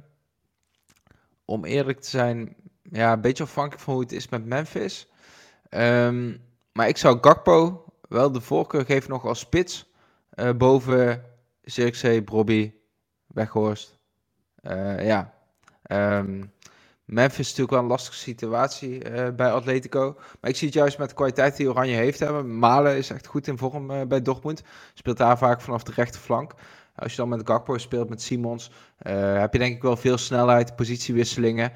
om 1.45 1.65
eerlijk 1.65 1.99
te 1.99 2.09
zijn, 2.09 2.55
ja, 2.91 3.13
een 3.13 3.21
beetje 3.21 3.43
afhankelijk 3.43 3.83
van 3.83 3.93
hoe 3.93 4.03
het 4.03 4.11
is 4.11 4.29
met 4.29 4.45
Memphis. 4.45 5.07
Um, 5.69 6.41
maar 6.71 6.87
ik 6.87 6.97
zou 6.97 7.17
Gakpo 7.21 7.85
wel 8.09 8.31
de 8.31 8.41
voorkeur 8.41 8.85
geeft 8.85 9.07
nog 9.07 9.25
als 9.25 9.39
spits 9.39 9.91
uh, 10.35 10.51
boven 10.51 11.23
Zirkzee, 11.61 12.23
Brobby, 12.23 12.73
Weghorst. 13.27 13.99
Uh, 14.61 15.05
ja, 15.05 15.33
um, 15.91 16.51
Memphis 17.11 17.39
is 17.39 17.47
natuurlijk 17.47 17.71
wel 17.71 17.79
een 17.79 17.87
lastige 17.87 18.17
situatie 18.17 19.11
uh, 19.11 19.27
bij 19.35 19.51
Atletico. 19.51 20.15
Maar 20.39 20.49
ik 20.49 20.55
zie 20.55 20.67
het 20.67 20.77
juist 20.77 20.97
met 20.97 21.09
de 21.09 21.15
kwaliteit 21.15 21.57
die 21.57 21.69
Oranje 21.69 21.95
heeft. 21.95 22.19
Hè. 22.19 22.43
Malen 22.43 22.97
is 22.97 23.09
echt 23.09 23.27
goed 23.27 23.47
in 23.47 23.57
vorm 23.57 24.07
bij 24.07 24.21
Dortmund. 24.21 24.63
Speelt 24.93 25.17
daar 25.17 25.37
vaak 25.37 25.61
vanaf 25.61 25.83
de 25.83 25.91
rechterflank. 25.95 26.53
Als 26.95 27.11
je 27.11 27.17
dan 27.17 27.29
met 27.29 27.47
Gakpo 27.47 27.77
speelt, 27.77 28.09
met 28.09 28.21
Simons, 28.21 28.71
heb 28.97 29.53
je 29.53 29.59
denk 29.59 29.75
ik 29.75 29.81
wel 29.81 29.97
veel 29.97 30.17
snelheid, 30.17 30.75
positiewisselingen. 30.75 31.71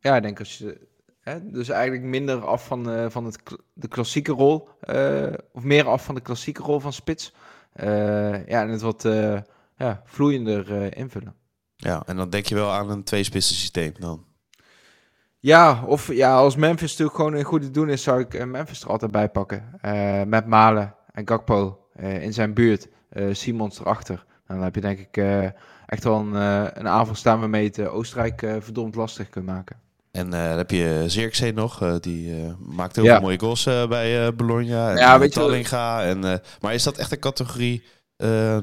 ja, 0.00 0.16
ik 0.16 0.22
denk 0.22 0.38
als 0.38 0.58
je 0.58 0.90
Hè? 1.20 1.50
Dus 1.50 1.68
eigenlijk 1.68 2.02
minder 2.02 2.46
af 2.46 2.66
van, 2.66 3.10
van 3.10 3.24
het, 3.24 3.38
de 3.72 3.88
klassieke 3.88 4.32
rol. 4.32 4.68
Of 5.52 5.62
meer 5.62 5.88
af 5.88 6.04
van 6.04 6.14
de 6.14 6.20
klassieke 6.20 6.62
rol 6.62 6.80
van 6.80 6.92
spits. 6.92 7.34
Ja, 8.46 8.62
en 8.62 8.68
het 8.68 8.80
wat 8.80 9.02
ja, 9.76 10.02
vloeiender 10.04 10.96
invullen. 10.96 11.41
Ja, 11.82 12.02
en 12.06 12.16
dan 12.16 12.30
denk 12.30 12.46
je 12.46 12.54
wel 12.54 12.70
aan 12.70 12.90
een 12.90 13.02
tweespitsen 13.02 13.56
systeem 13.56 13.92
dan. 13.98 14.24
Ja, 15.38 15.82
of 15.86 16.12
ja, 16.12 16.36
als 16.36 16.56
Memphis 16.56 16.90
natuurlijk 16.90 17.16
gewoon 17.16 17.34
een 17.34 17.44
goede 17.44 17.70
doen 17.70 17.88
is, 17.88 18.02
zou 18.02 18.20
ik 18.20 18.46
Memphis 18.46 18.82
er 18.82 18.88
altijd 18.88 19.10
bij 19.10 19.28
pakken. 19.28 19.78
met 20.28 20.46
Malen 20.46 20.94
en 21.12 21.28
Gakpo 21.28 21.78
in 21.96 22.32
zijn 22.32 22.54
buurt. 22.54 22.88
Simons 23.30 23.80
erachter. 23.80 24.24
dan 24.46 24.62
heb 24.62 24.74
je 24.74 24.80
denk 24.80 24.98
ik 24.98 25.16
echt 25.86 26.04
wel 26.04 26.18
een, 26.18 26.34
een 26.78 26.88
aanval 26.88 27.14
staan 27.14 27.40
waarmee 27.40 27.64
het 27.64 27.86
Oostenrijk 27.86 28.46
verdomd 28.60 28.94
lastig 28.94 29.28
kunt 29.28 29.46
maken. 29.46 29.76
En 30.12 30.26
uh, 30.26 30.32
dan 30.32 30.56
heb 30.56 30.70
je 30.70 31.04
Zirkzee 31.06 31.52
nog, 31.52 31.82
uh, 31.82 31.94
die 32.00 32.42
uh, 32.42 32.52
maakt 32.58 32.96
heel 32.96 33.04
veel 33.04 33.20
mooie 33.20 33.38
goals 33.38 33.64
bij 33.64 34.34
Bologna. 34.34 34.90
En 34.90 34.96
ja, 34.96 35.18
weet 35.18 35.32
Tallinga. 35.32 36.04
En, 36.04 36.40
maar 36.60 36.74
is 36.74 36.82
dat 36.82 36.98
echt 36.98 37.12
een 37.12 37.18
categorie 37.18 37.84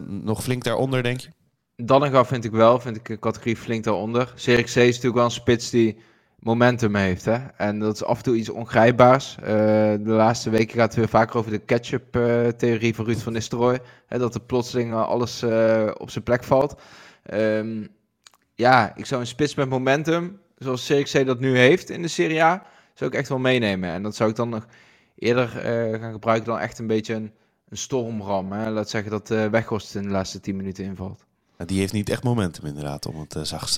nog 0.08 0.44
flink 0.44 0.64
daaronder, 0.64 1.04
denk 1.04 1.20
je? 1.20 1.30
Dallinga 1.82 2.26
vind 2.26 2.46
ik 2.46 2.52
wel, 2.52 2.80
vind 2.80 2.96
ik 2.96 3.10
een 3.10 3.20
categorie 3.20 3.56
flink 3.56 3.84
daaronder. 3.84 4.34
Zirkzee 4.36 4.88
is 4.88 4.96
natuurlijk 4.96 5.16
wel 5.16 5.26
een 5.26 5.32
spits 5.32 5.70
die 5.70 5.98
momentum 6.40 6.96
heeft. 6.96 7.26
Hè? 7.26 7.38
En 7.58 7.80
dat 7.80 7.96
is 7.96 8.04
af 8.04 8.18
en 8.18 8.24
toe 8.24 8.36
iets 8.36 8.50
ongrijpbaars. 8.50 9.36
de 9.36 10.00
laatste 10.04 10.50
weken 10.50 10.78
gaat 10.78 10.88
het 10.88 10.96
weer 10.96 11.10
vaker 11.10 11.38
over 11.38 11.52
de 11.52 11.58
ketchup-theorie 11.58 12.96
van 12.96 13.06
Ruud 13.06 13.18
van 13.18 13.34
Nistelrooy. 13.34 13.80
Hè, 14.08 14.18
dat 14.18 14.36
er 14.36 14.42
plotseling 14.42 14.94
alles 14.94 15.44
op 15.98 16.10
zijn 16.10 16.24
plek 16.24 16.44
valt. 16.44 16.82
Um, 17.34 17.88
ja, 18.56 18.96
ik 18.96 19.06
zou 19.06 19.22
een 19.22 19.28
spits 19.28 19.56
met 19.56 19.70
momentum 19.70 20.40
zoals 20.58 20.88
CXC 20.88 21.26
dat 21.26 21.40
nu 21.40 21.58
heeft 21.58 21.90
in 21.90 22.02
de 22.02 22.08
Serie 22.08 22.44
A, 22.44 22.66
zou 22.94 23.12
ik 23.12 23.18
echt 23.18 23.30
wel 23.30 23.40
meenemen. 23.40 23.90
En 23.90 24.04
dat 24.04 24.16
zou 24.16 24.30
ik 24.30 24.36
dan 24.36 24.50
nog 24.50 24.68
eerder 25.16 25.48
gaan 26.00 26.12
gebruiken 26.12 26.48
dan 26.48 26.60
echt 26.60 26.80
een 26.80 26.88
beetje 26.88 27.14
een, 27.14 27.32
een 27.70 27.78
stormram. 27.78 28.52
Hè? 28.52 28.70
Laat 28.70 28.90
zeggen 28.90 29.12
dat 29.12 29.30
uh, 29.32 29.46
Weghorst 29.46 29.96
in 29.96 30.04
de 30.04 30.10
laatste 30.10 30.40
10 30.40 30.56
minuten 30.56 30.84
invalt. 30.84 31.28
Die 31.66 31.80
heeft 31.80 31.94
niet 31.94 32.10
echt 32.10 32.24
momentum 32.24 32.66
inderdaad, 32.66 33.06
om 33.06 33.20
het 33.20 33.36
uh, 33.36 33.44
zacht, 33.44 33.70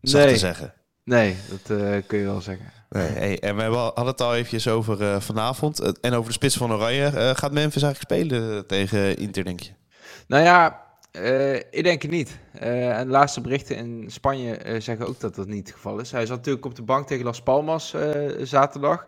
zacht 0.00 0.28
te 0.28 0.36
zeggen. 0.36 0.74
Nee, 1.04 1.36
dat 1.48 1.76
kun 2.06 2.18
je 2.18 2.24
wel 2.24 2.40
zeggen. 2.40 2.72
Nee, 2.90 3.08
hey, 3.08 3.40
en 3.40 3.56
we 3.56 3.62
hadden 3.62 4.06
het 4.06 4.20
al 4.20 4.34
eventjes 4.34 4.68
over 4.68 5.22
vanavond 5.22 6.00
en 6.00 6.12
over 6.12 6.26
de 6.26 6.32
spits 6.32 6.56
van 6.56 6.72
Oranje. 6.72 7.34
gaat 7.36 7.52
Memphis 7.52 7.82
eigenlijk 7.82 8.12
spelen 8.12 8.66
tegen 8.66 9.16
Inter, 9.16 9.44
denk 9.44 9.60
je? 9.60 9.70
Nou 10.26 10.42
ja, 10.42 10.82
ik 11.70 11.84
denk 11.84 12.02
het 12.02 12.10
niet. 12.10 12.38
En 12.52 13.06
de 13.06 13.12
laatste 13.12 13.40
berichten 13.40 13.76
in 13.76 14.04
Spanje 14.06 14.76
zeggen 14.78 15.06
ook 15.06 15.20
dat 15.20 15.34
dat 15.34 15.46
niet 15.46 15.66
het 15.66 15.74
geval 15.74 15.98
is. 15.98 16.10
Hij 16.10 16.26
zat 16.26 16.36
natuurlijk 16.36 16.66
op 16.66 16.74
de 16.74 16.82
bank 16.82 17.06
tegen 17.06 17.24
Las 17.24 17.42
Palmas 17.42 17.94
zaterdag. 18.42 19.04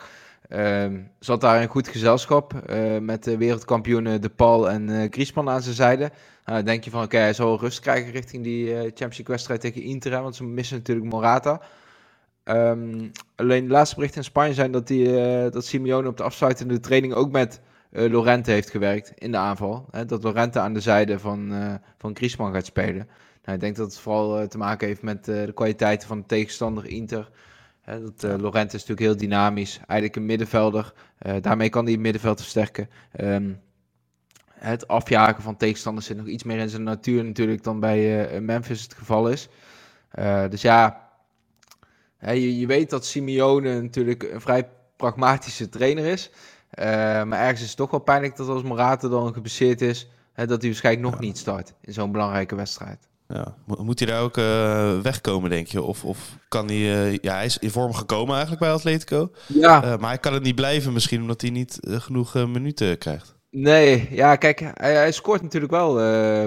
Ehm, 0.50 1.00
zat 1.18 1.40
daar 1.40 1.62
in 1.62 1.68
goed 1.68 1.88
gezelschap 1.88 2.52
met 3.00 3.24
de 3.24 3.36
wereldkampioenen 3.36 4.20
De 4.20 4.28
Paul 4.28 4.70
en 4.70 5.08
Griezmann 5.10 5.48
aan 5.48 5.62
zijn 5.62 5.74
zijde. 5.74 6.10
Nou, 6.44 6.62
denk 6.62 6.84
je 6.84 6.90
van 6.90 7.02
oké, 7.02 7.16
hij 7.16 7.32
zal 7.32 7.58
rust 7.58 7.80
krijgen 7.80 8.12
richting 8.12 8.42
die 8.44 8.66
Champions 8.74 8.98
League 8.98 9.26
wedstrijd 9.26 9.60
tegen 9.60 9.82
Inter. 9.82 10.22
Want 10.22 10.36
ze 10.36 10.44
missen 10.44 10.76
natuurlijk 10.76 11.10
Morata. 11.10 11.60
Um, 12.44 13.10
alleen 13.36 13.66
de 13.66 13.72
laatste 13.72 13.94
berichten 13.94 14.20
in 14.20 14.26
Spanje 14.26 14.54
zijn 14.54 14.72
dat, 14.72 14.86
die, 14.86 15.12
dat 15.50 15.64
Simeone 15.64 16.08
op 16.08 16.16
de 16.16 16.22
afsluitende 16.22 16.80
training 16.80 17.14
ook 17.14 17.30
met 17.30 17.60
uh, 17.92 18.10
Lorente 18.10 18.50
heeft 18.50 18.70
gewerkt 18.70 19.12
in 19.14 19.30
de 19.30 19.36
aanval. 19.36 19.86
Dat 20.06 20.22
Lorente 20.22 20.58
aan 20.58 20.72
de 20.72 20.80
zijde 20.80 21.18
van, 21.18 21.52
uh, 21.52 21.74
van 21.98 22.16
Griezmann 22.16 22.54
gaat 22.54 22.66
spelen. 22.66 23.08
Nou, 23.42 23.54
ik 23.54 23.60
denk 23.60 23.76
dat 23.76 23.86
het 23.86 23.98
vooral 23.98 24.40
uh, 24.40 24.46
te 24.46 24.58
maken 24.58 24.86
heeft 24.86 25.02
met 25.02 25.24
de 25.24 25.50
kwaliteiten 25.54 26.08
van 26.08 26.18
de 26.18 26.26
tegenstander 26.26 26.86
Inter. 26.86 27.30
Hè, 27.90 28.00
dat, 28.00 28.40
Lorente 28.40 28.76
is 28.76 28.86
natuurlijk 28.86 29.00
heel 29.00 29.16
dynamisch. 29.16 29.76
Eigenlijk 29.86 30.16
een 30.16 30.26
middenvelder. 30.26 30.92
daarmee 31.40 31.68
kan 31.68 31.82
hij 31.82 31.92
het 31.92 32.00
middenveld 32.00 32.40
versterken. 32.40 32.90
Um, 33.20 33.60
het 34.54 34.88
afjagen 34.88 35.42
van 35.42 35.56
tegenstanders 35.56 36.06
zit 36.06 36.16
nog 36.16 36.26
iets 36.26 36.44
meer 36.44 36.58
in 36.58 36.68
zijn 36.68 36.82
natuur 36.82 37.24
natuurlijk 37.24 37.62
dan 37.62 37.80
bij 37.80 38.40
Memphis 38.40 38.82
het 38.82 38.94
geval 38.94 39.28
is. 39.28 39.48
dus 40.50 40.62
ja, 40.62 41.10
je, 42.20 42.58
je 42.58 42.66
weet 42.66 42.90
dat 42.90 43.06
Simeone 43.06 43.80
natuurlijk 43.80 44.22
een 44.22 44.40
vrij 44.40 44.68
pragmatische 44.96 45.68
trainer 45.68 46.04
is. 46.04 46.30
Maar 47.24 47.40
ergens 47.40 47.60
is 47.60 47.68
het 47.68 47.76
toch 47.76 47.90
wel 47.90 48.00
pijnlijk 48.00 48.36
dat 48.36 48.48
als 48.48 48.62
Morata 48.62 49.08
dan 49.08 49.32
geblesseerd 49.32 49.80
is, 49.80 50.08
hè, 50.32 50.46
dat 50.46 50.60
hij 50.60 50.70
waarschijnlijk 50.70 51.10
nog 51.10 51.20
niet 51.20 51.38
start 51.38 51.74
in 51.80 51.92
zo'n 51.92 52.12
belangrijke 52.12 52.54
wedstrijd. 52.54 53.09
Ja. 53.32 53.54
Moet 53.66 53.98
hij 53.98 54.08
daar 54.08 54.22
ook 54.22 54.36
uh, 54.36 54.98
wegkomen, 55.00 55.50
denk 55.50 55.66
je? 55.66 55.82
Of, 55.82 56.04
of 56.04 56.36
kan 56.48 56.66
hij... 56.66 56.76
Uh, 56.76 57.16
ja, 57.16 57.34
hij 57.34 57.44
is 57.44 57.58
in 57.58 57.70
vorm 57.70 57.94
gekomen 57.94 58.30
eigenlijk 58.30 58.60
bij 58.60 58.72
Atletico. 58.72 59.30
Ja. 59.46 59.80
maar 59.80 60.08
hij 60.08 60.18
kan 60.18 60.32
het 60.32 60.42
niet 60.42 60.54
blijven 60.54 60.92
misschien, 60.92 61.20
omdat 61.20 61.40
hij 61.40 61.50
niet 61.50 61.78
genoeg 61.82 62.34
minuten 62.34 62.98
krijgt. 62.98 63.34
Nee, 63.50 64.08
ja, 64.10 64.36
kijk, 64.36 64.60
hij, 64.74 64.94
hij 64.94 65.12
scoort 65.12 65.42
natuurlijk 65.42 65.72
wel 65.72 65.94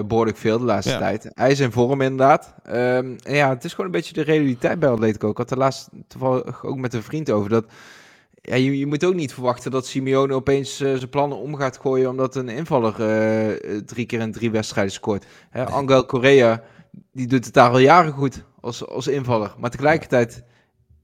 behoorlijk 0.06 0.36
veel 0.36 0.58
de 0.58 0.64
laatste 0.64 0.98
tijd. 0.98 1.30
Hij 1.34 1.50
is 1.50 1.60
in 1.60 1.72
vorm 1.72 2.00
inderdaad. 2.00 2.54
Um, 2.68 3.16
ja, 3.22 3.48
het 3.48 3.64
is 3.64 3.70
gewoon 3.70 3.86
een 3.86 3.96
beetje 3.96 4.14
de 4.14 4.22
realiteit 4.22 4.78
bij 4.78 4.88
Atletico. 4.88 5.30
Ik 5.30 5.36
had 5.36 5.50
er 5.50 5.58
laatst 5.58 5.88
toevallig 6.08 6.64
ook 6.64 6.76
met 6.76 6.94
een 6.94 7.02
vriend 7.02 7.30
over 7.30 7.50
dat 7.50 7.64
ja, 8.46 8.54
je, 8.54 8.78
je, 8.78 8.86
moet 8.86 9.04
ook 9.04 9.14
niet 9.14 9.32
verwachten 9.32 9.70
dat 9.70 9.86
Simeone 9.86 10.34
opeens 10.34 10.80
uh, 10.80 10.94
zijn 10.94 11.08
plannen 11.08 11.38
om 11.38 11.56
gaat 11.56 11.78
gooien 11.78 12.10
omdat 12.10 12.36
een 12.36 12.48
invaller 12.48 12.94
uh, 13.00 13.78
drie 13.86 14.06
keer 14.06 14.20
in 14.20 14.32
drie 14.32 14.50
wedstrijden 14.50 14.92
scoort. 14.92 15.26
Hè, 15.50 15.66
Angel 15.66 16.06
Correa, 16.06 16.62
die 17.12 17.26
doet 17.26 17.44
het 17.44 17.54
daar 17.54 17.70
al 17.70 17.78
jaren 17.78 18.12
goed 18.12 18.44
als, 18.60 18.86
als 18.86 19.06
invaller. 19.06 19.54
Maar 19.58 19.70
tegelijkertijd 19.70 20.44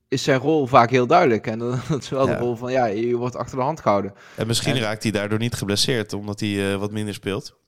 is 0.09 0.23
zijn 0.23 0.39
rol 0.39 0.67
vaak 0.67 0.91
heel 0.91 1.07
duidelijk. 1.07 1.47
En 1.47 1.59
dat 1.89 2.03
is 2.03 2.09
wel 2.09 2.27
de 2.27 2.37
rol 2.37 2.57
van, 2.57 2.73
ja, 2.73 2.85
je 2.85 3.17
wordt 3.17 3.37
achter 3.37 3.57
de 3.57 3.63
hand 3.63 3.81
gehouden. 3.81 4.15
En 4.37 4.47
misschien 4.47 4.79
raakt 4.79 5.03
hij 5.03 5.13
daardoor 5.13 5.39
niet 5.39 5.55
geblesseerd, 5.55 6.13
omdat 6.13 6.41
hij 6.41 6.73
uh, 6.73 6.77
wat 6.77 6.91
minder 6.91 7.15
speelt. 7.15 7.59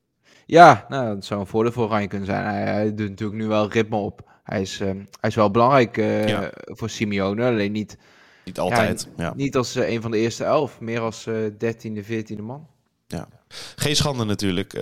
Ja, 0.47 0.87
nou, 0.89 1.15
dat 1.15 1.25
zou 1.25 1.41
een 1.41 1.47
voordeel 1.47 1.73
voor 1.73 1.85
Oranje 1.85 2.09
kunnen 2.09 2.27
zijn. 2.27 2.45
Hij, 2.45 2.63
hij, 2.63 2.95
doet 2.95 3.09
natuurlijk 3.09 3.39
nu 3.41 3.47
wel 3.47 3.71
ritme 3.71 3.97
op. 3.97 4.31
Hij 4.45 4.61
is, 4.61 4.81
uh, 4.81 4.89
hij 5.21 5.31
is 5.31 5.35
wel 5.35 5.51
belangrijk 5.51 5.97
uh, 5.97 6.29
ja. 6.29 6.51
voor 6.65 6.91
Simeone, 6.91 7.47
alleen 7.47 7.73
niet 7.73 7.97
niet 8.45 8.59
altijd. 8.59 9.09
Ja, 9.17 9.33
Niet 9.37 9.57
als 9.57 9.77
uh, 9.77 9.91
een 9.91 10.03
van 10.03 10.11
de 10.11 10.19
eerste 10.19 10.45
elf, 10.45 10.81
meer 10.81 11.01
als 11.01 11.27
uh, 11.27 11.37
dertiende, 11.59 12.05
veertiende 12.05 12.43
man. 12.43 12.67
Ja, 13.07 13.29
geen 13.77 13.97
schande 13.97 14.25
natuurlijk. 14.25 14.73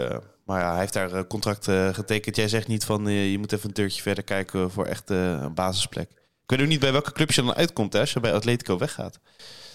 Maar 0.51 0.61
ja, 0.61 0.71
hij 0.71 0.81
heeft 0.81 0.93
daar 0.93 1.27
contract 1.27 1.65
getekend. 1.93 2.37
Jij 2.37 2.49
zegt 2.49 2.69
niet 2.69 2.85
van 2.85 3.07
je 3.07 3.39
moet 3.39 3.53
even 3.53 3.69
een 3.69 3.75
deurtje 3.75 4.03
verder 4.03 4.25
kijken 4.25 4.71
voor 4.71 4.87
echt 4.87 5.11
een 5.11 5.55
basisplek. 5.55 6.11
Ik 6.11 6.57
weet 6.57 6.61
ook 6.61 6.67
niet 6.67 6.81
bij 6.81 6.93
welke 6.93 7.13
club 7.13 7.31
je 7.31 7.43
dan 7.43 7.55
uitkomt 7.55 7.93
hè, 7.93 8.01
als 8.01 8.13
je 8.13 8.21
bij 8.21 8.33
Atletico 8.33 8.79
weggaat. 8.79 9.21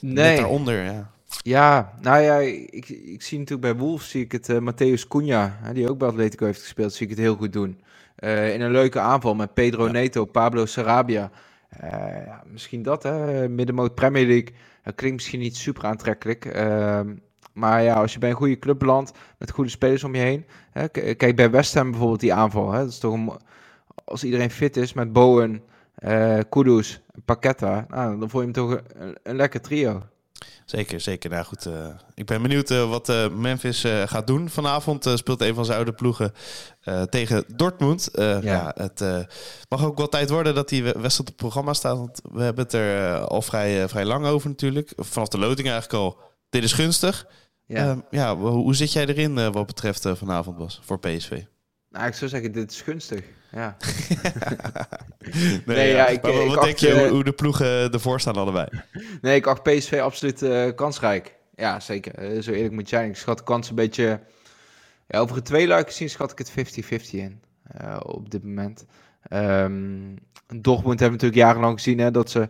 Nee. 0.02 0.14
Net 0.14 0.38
daaronder, 0.38 0.84
ja. 0.84 1.12
Ja, 1.42 1.94
nou 2.02 2.22
ja, 2.22 2.38
ik, 2.38 2.90
ik 2.90 3.22
zie 3.22 3.40
natuurlijk 3.40 3.74
bij 3.74 3.76
Wolves 3.76 4.10
zie 4.10 4.24
ik 4.24 4.32
het 4.32 4.50
uh, 4.50 4.58
Matthäus 4.58 5.08
Cunha, 5.08 5.58
hè, 5.62 5.74
die 5.74 5.90
ook 5.90 5.98
bij 5.98 6.08
Atletico 6.08 6.46
heeft 6.46 6.62
gespeeld, 6.62 6.94
zie 6.94 7.06
ik 7.06 7.12
het 7.12 7.22
heel 7.22 7.36
goed 7.36 7.54
doen. 7.54 7.82
Uh, 8.20 8.54
in 8.54 8.62
een 8.62 8.72
leuke 8.72 9.00
aanval 9.00 9.36
met 9.36 9.54
Pedro 9.54 9.86
ja. 9.86 9.92
Neto, 9.92 10.26
Pablo 10.26 10.66
Sarabia. 10.66 11.32
Uh, 11.84 11.90
ja, 12.26 12.44
misschien 12.52 12.84
dat, 12.84 13.04
hè? 13.04 13.50
middenmoot 13.50 13.96
Premier 13.96 14.26
League. 14.26 14.54
Dat 14.84 14.96
klinkt 14.96 15.16
misschien 15.16 15.40
niet 15.40 15.58
super 15.58 15.84
aantrekkelijk. 15.84 16.46
Maar 17.56 17.84
ja, 17.84 17.94
als 17.94 18.14
je 18.14 18.20
bij 18.20 18.30
een 18.30 18.36
goede 18.36 18.60
club 18.60 18.80
belandt 18.80 19.12
met 19.38 19.52
goede 19.52 19.70
spelers 19.70 20.04
om 20.04 20.16
je 20.16 20.22
heen. 20.22 20.46
Hè, 20.72 20.88
kijk 21.16 21.36
bij 21.36 21.52
West 21.52 21.74
Ham 21.74 21.90
bijvoorbeeld 21.90 22.20
die 22.20 22.34
aanval. 22.34 22.72
Hè, 22.72 22.80
dat 22.80 22.90
is 22.90 23.00
toch 23.00 23.14
een, 23.14 23.32
als 24.06 24.24
iedereen 24.24 24.52
fit 24.52 24.78
is 24.78 24.94
met 24.94 25.14
Bowen, 25.14 25.64
uh, 26.00 26.40
Kudus, 26.50 27.02
Paqueta, 27.26 27.86
nou, 27.90 28.20
dan 28.20 28.30
voel 28.30 28.42
je 28.42 28.48
hem 28.48 28.56
toch 28.56 28.80
een, 28.94 29.18
een 29.24 29.36
lekker 29.36 29.62
trio. 29.62 30.04
Zeker, 30.66 31.00
zeker. 31.00 31.30
Nou 31.30 31.46
goed, 31.46 31.66
uh, 31.66 31.88
ik 32.14 32.26
ben 32.26 32.42
benieuwd 32.42 32.72
uh, 32.72 32.90
wat 32.90 33.10
uh, 33.10 33.30
Memphis 33.30 33.86
gaat 34.06 34.28
doen. 34.28 34.50
Vanavond 34.50 35.12
speelt 35.16 35.42
een 35.42 35.56
van 35.56 35.66
zijn 35.66 35.78
oude 35.78 35.94
ploegen 35.94 36.34
tegen 37.10 37.44
Dortmund. 37.56 38.10
Ja. 38.14 38.40
ja. 38.42 38.76
het 38.76 39.04
mag 39.70 39.86
ook 39.86 39.98
wel 39.98 40.10
tijd 40.10 40.30
worden 40.30 40.56
dat 40.56 40.70
die 40.70 40.84
wedstrijd 40.84 41.20
op 41.20 41.28
het 41.28 41.36
programma 41.36 41.74
staat. 41.74 41.98
Want 41.98 42.22
we 42.32 42.42
hebben 42.42 42.64
het 42.64 42.74
er 42.74 43.20
al 43.20 43.42
vrij, 43.42 43.90
vrij 43.90 44.06
lang 44.06 44.26
over 44.26 44.50
natuurlijk. 44.50 44.94
Vanaf 44.96 45.28
de 45.28 45.38
loting 45.38 45.70
eigenlijk 45.70 46.04
al. 46.04 46.18
Dit 46.50 46.64
is 46.64 46.74
gunstig. 46.74 47.28
Ja, 47.66 47.90
ehm, 47.90 48.00
ja 48.10 48.36
hoe 48.36 48.76
zit 48.76 48.94
jij 48.94 49.06
erin 49.06 49.52
wat 49.52 49.66
betreft 49.66 50.08
vanavond, 50.14 50.58
was 50.58 50.82
voor 50.84 51.00
PSV? 51.00 51.42
Nou, 51.90 52.08
ik 52.08 52.14
zou 52.14 52.30
zeggen, 52.30 52.52
dit 52.52 52.72
is 52.72 52.82
gunstig. 52.82 53.24
Ja. 53.52 53.78
nee, 55.66 55.94
ja, 55.94 56.08
ik, 56.08 56.22
maar, 56.22 56.46
wat 56.46 56.64
denk 56.64 56.78
je 56.78 57.04
uh, 57.06 57.10
hoe 57.10 57.24
de 57.24 57.32
ploegen 57.32 57.92
ervoor 57.92 58.20
staan 58.20 58.36
allebei? 58.36 58.68
Nee, 59.22 59.36
ik 59.36 59.48
acht 59.48 59.64
PSV 59.64 60.00
absoluut 60.02 60.42
uh, 60.42 60.76
kansrijk. 60.76 61.36
Ja, 61.56 61.80
zeker. 61.80 62.36
Uh, 62.36 62.42
zo 62.42 62.52
eerlijk 62.52 62.74
moet 62.74 62.90
je 62.90 62.96
zijn. 62.96 63.10
Ik 63.10 63.16
schat 63.16 63.38
de 63.38 63.44
kans 63.44 63.70
een 63.70 63.76
beetje... 63.76 64.20
Ja, 65.08 65.20
over 65.20 65.36
het 65.36 65.46
twee 65.46 65.68
luiken 65.68 65.94
zien 65.94 66.10
schat 66.10 66.32
ik 66.32 66.38
het 66.38 66.52
50-50 66.84 67.10
in. 67.10 67.42
op 68.02 68.32
dit 68.32 68.44
moment. 68.44 68.86
Um, 69.30 70.16
Dortmund 70.48 71.00
hebben 71.00 71.20
we 71.20 71.26
natuurlijk 71.26 71.36
jarenlang 71.36 71.74
gezien 71.74 72.00
hè, 72.00 72.12
dat 72.12 72.30
ze 72.30 72.50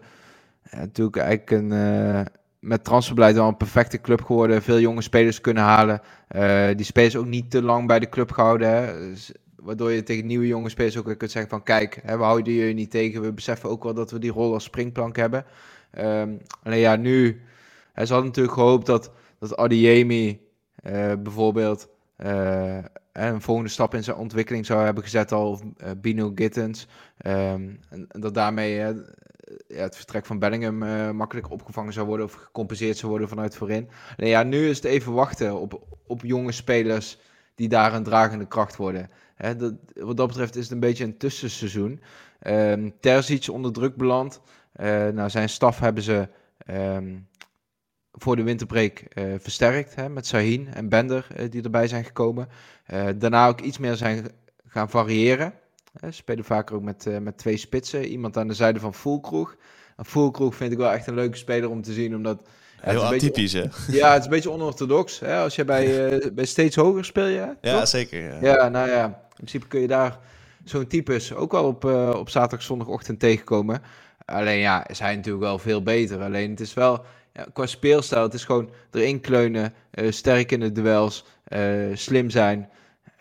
natuurlijk 0.71 1.17
eigenlijk 1.17 1.51
een 1.51 1.71
met 2.65 2.83
transferbeleid 2.83 3.35
wel 3.35 3.47
een 3.47 3.57
perfecte 3.57 4.01
club 4.01 4.21
geworden. 4.21 4.61
Veel 4.61 4.79
jonge 4.79 5.01
spelers 5.01 5.41
kunnen 5.41 5.63
halen. 5.63 6.01
Uh, 6.35 6.67
die 6.75 6.85
spelers 6.85 7.15
ook 7.15 7.25
niet 7.25 7.51
te 7.51 7.61
lang 7.61 7.87
bij 7.87 7.99
de 7.99 8.09
club 8.09 8.31
gehouden. 8.31 8.69
Hè. 8.69 9.09
Dus, 9.09 9.31
waardoor 9.55 9.91
je 9.91 10.03
tegen 10.03 10.25
nieuwe 10.25 10.47
jonge 10.47 10.69
spelers 10.69 10.97
ook 10.97 11.05
weer 11.05 11.17
kunt 11.17 11.31
zeggen 11.31 11.51
van... 11.51 11.63
Kijk, 11.63 11.99
hè, 12.03 12.17
we 12.17 12.23
houden 12.23 12.53
je 12.53 12.73
niet 12.73 12.91
tegen. 12.91 13.21
We 13.21 13.33
beseffen 13.33 13.69
ook 13.69 13.83
wel 13.83 13.93
dat 13.93 14.11
we 14.11 14.19
die 14.19 14.31
rol 14.31 14.53
als 14.53 14.63
springplank 14.63 15.15
hebben. 15.15 15.45
Um, 15.99 16.41
alleen 16.63 16.79
ja, 16.79 16.95
nu... 16.95 17.41
Hij 17.93 18.05
had 18.09 18.23
natuurlijk 18.23 18.55
gehoopt 18.55 18.85
dat, 18.85 19.11
dat 19.39 19.57
Adiemi 19.57 20.41
uh, 20.83 21.13
bijvoorbeeld... 21.19 21.87
Uh, 22.25 22.77
een 23.11 23.41
volgende 23.41 23.69
stap 23.69 23.93
in 23.93 24.03
zijn 24.03 24.17
ontwikkeling 24.17 24.65
zou 24.65 24.83
hebben 24.83 25.03
gezet 25.03 25.31
al. 25.31 25.61
Bino 25.97 26.31
Gittens. 26.35 26.87
Um, 27.25 27.79
en, 27.89 28.05
en, 28.09 28.21
dat 28.21 28.33
daarmee 28.33 28.93
ja, 29.67 29.81
het 29.81 29.95
vertrek 29.95 30.25
van 30.25 30.39
Bellingham 30.39 30.83
uh, 30.83 31.11
makkelijk 31.11 31.51
opgevangen 31.51 31.93
zou 31.93 32.07
worden 32.07 32.25
of 32.25 32.33
gecompenseerd 32.33 32.97
zou 32.97 33.11
worden 33.11 33.29
vanuit 33.29 33.55
voorin. 33.55 33.89
Nee, 34.17 34.29
ja, 34.29 34.43
nu 34.43 34.69
is 34.69 34.75
het 34.75 34.85
even 34.85 35.13
wachten 35.13 35.59
op, 35.59 35.99
op 36.07 36.21
jonge 36.21 36.51
spelers 36.51 37.17
die 37.55 37.69
daar 37.69 37.93
een 37.93 38.03
dragende 38.03 38.47
kracht 38.47 38.75
worden. 38.75 39.09
Hè, 39.35 39.55
dat, 39.55 39.73
wat 39.93 40.17
dat 40.17 40.27
betreft 40.27 40.55
is 40.55 40.63
het 40.63 40.71
een 40.71 40.79
beetje 40.79 41.03
een 41.03 41.17
tussenseizoen. 41.17 42.01
Um, 42.47 42.99
Terzic 42.99 43.49
onder 43.49 43.73
druk 43.73 43.95
beland. 43.95 44.41
Uh, 44.75 45.07
nou, 45.07 45.29
zijn 45.29 45.49
staf 45.49 45.79
hebben 45.79 46.03
ze 46.03 46.27
um, 46.69 47.27
voor 48.11 48.35
de 48.35 48.43
winterbreak 48.43 49.03
versterkt 49.37 49.95
hè, 49.95 50.09
met 50.09 50.27
Sahin 50.27 50.67
en 50.73 50.89
Bender 50.89 51.27
die 51.49 51.63
erbij 51.63 51.87
zijn 51.87 52.03
gekomen. 52.03 52.47
daarna 53.17 53.47
ook 53.47 53.61
iets 53.61 53.77
meer 53.77 53.95
zijn 53.95 54.27
gaan 54.65 54.89
variëren. 54.89 55.53
Ze 56.01 56.11
spelen 56.11 56.43
vaker 56.43 56.75
ook 56.75 56.81
met, 56.81 57.05
uh, 57.05 57.17
met 57.17 57.37
twee 57.37 57.57
spitsen. 57.57 58.05
Iemand 58.05 58.37
aan 58.37 58.47
de 58.47 58.53
zijde 58.53 58.79
van 58.79 58.93
Fulkroeg. 58.93 59.55
En 59.97 60.05
Fulkroeg 60.05 60.55
vind 60.55 60.71
ik 60.71 60.77
wel 60.77 60.91
echt 60.91 61.07
een 61.07 61.13
leuke 61.13 61.37
speler 61.37 61.69
om 61.69 61.81
te 61.81 61.93
zien, 61.93 62.15
omdat... 62.15 62.41
Heel 62.81 63.03
atypisch, 63.03 63.53
hè? 63.53 63.63
Ja, 63.87 64.09
het 64.09 64.19
is 64.19 64.25
een 64.25 64.31
beetje 64.31 64.51
onorthodox. 64.51 65.19
Hè? 65.19 65.37
Als 65.37 65.55
je 65.55 65.65
bij, 65.65 66.13
uh, 66.13 66.31
bij 66.31 66.45
steeds 66.45 66.75
hoger 66.75 67.05
speel 67.05 67.25
je, 67.25 67.55
Ja, 67.61 67.85
zeker. 67.85 68.21
Ja. 68.21 68.37
ja. 68.41 68.69
nou 68.69 68.89
ja, 68.89 69.05
in 69.05 69.33
principe 69.35 69.67
kun 69.67 69.81
je 69.81 69.87
daar 69.87 70.19
zo'n 70.63 70.87
types 70.87 71.33
ook 71.33 71.51
wel 71.51 71.63
op, 71.63 71.85
uh, 71.85 72.09
op 72.15 72.29
zaterdag, 72.29 72.65
zondagochtend 72.65 73.19
tegenkomen. 73.19 73.81
Alleen 74.25 74.59
ja, 74.59 74.87
is 74.87 74.99
hij 74.99 75.15
natuurlijk 75.15 75.43
wel 75.43 75.59
veel 75.59 75.83
beter. 75.83 76.21
Alleen 76.21 76.49
het 76.49 76.59
is 76.59 76.73
wel, 76.73 77.05
ja, 77.33 77.45
qua 77.53 77.65
speelstijl, 77.65 78.23
het 78.23 78.33
is 78.33 78.45
gewoon 78.45 78.69
erin 78.91 79.21
kleunen, 79.21 79.73
sterk 80.09 80.51
in 80.51 80.59
de 80.59 80.71
duels, 80.71 81.25
slim 81.93 82.29
zijn. 82.29 82.69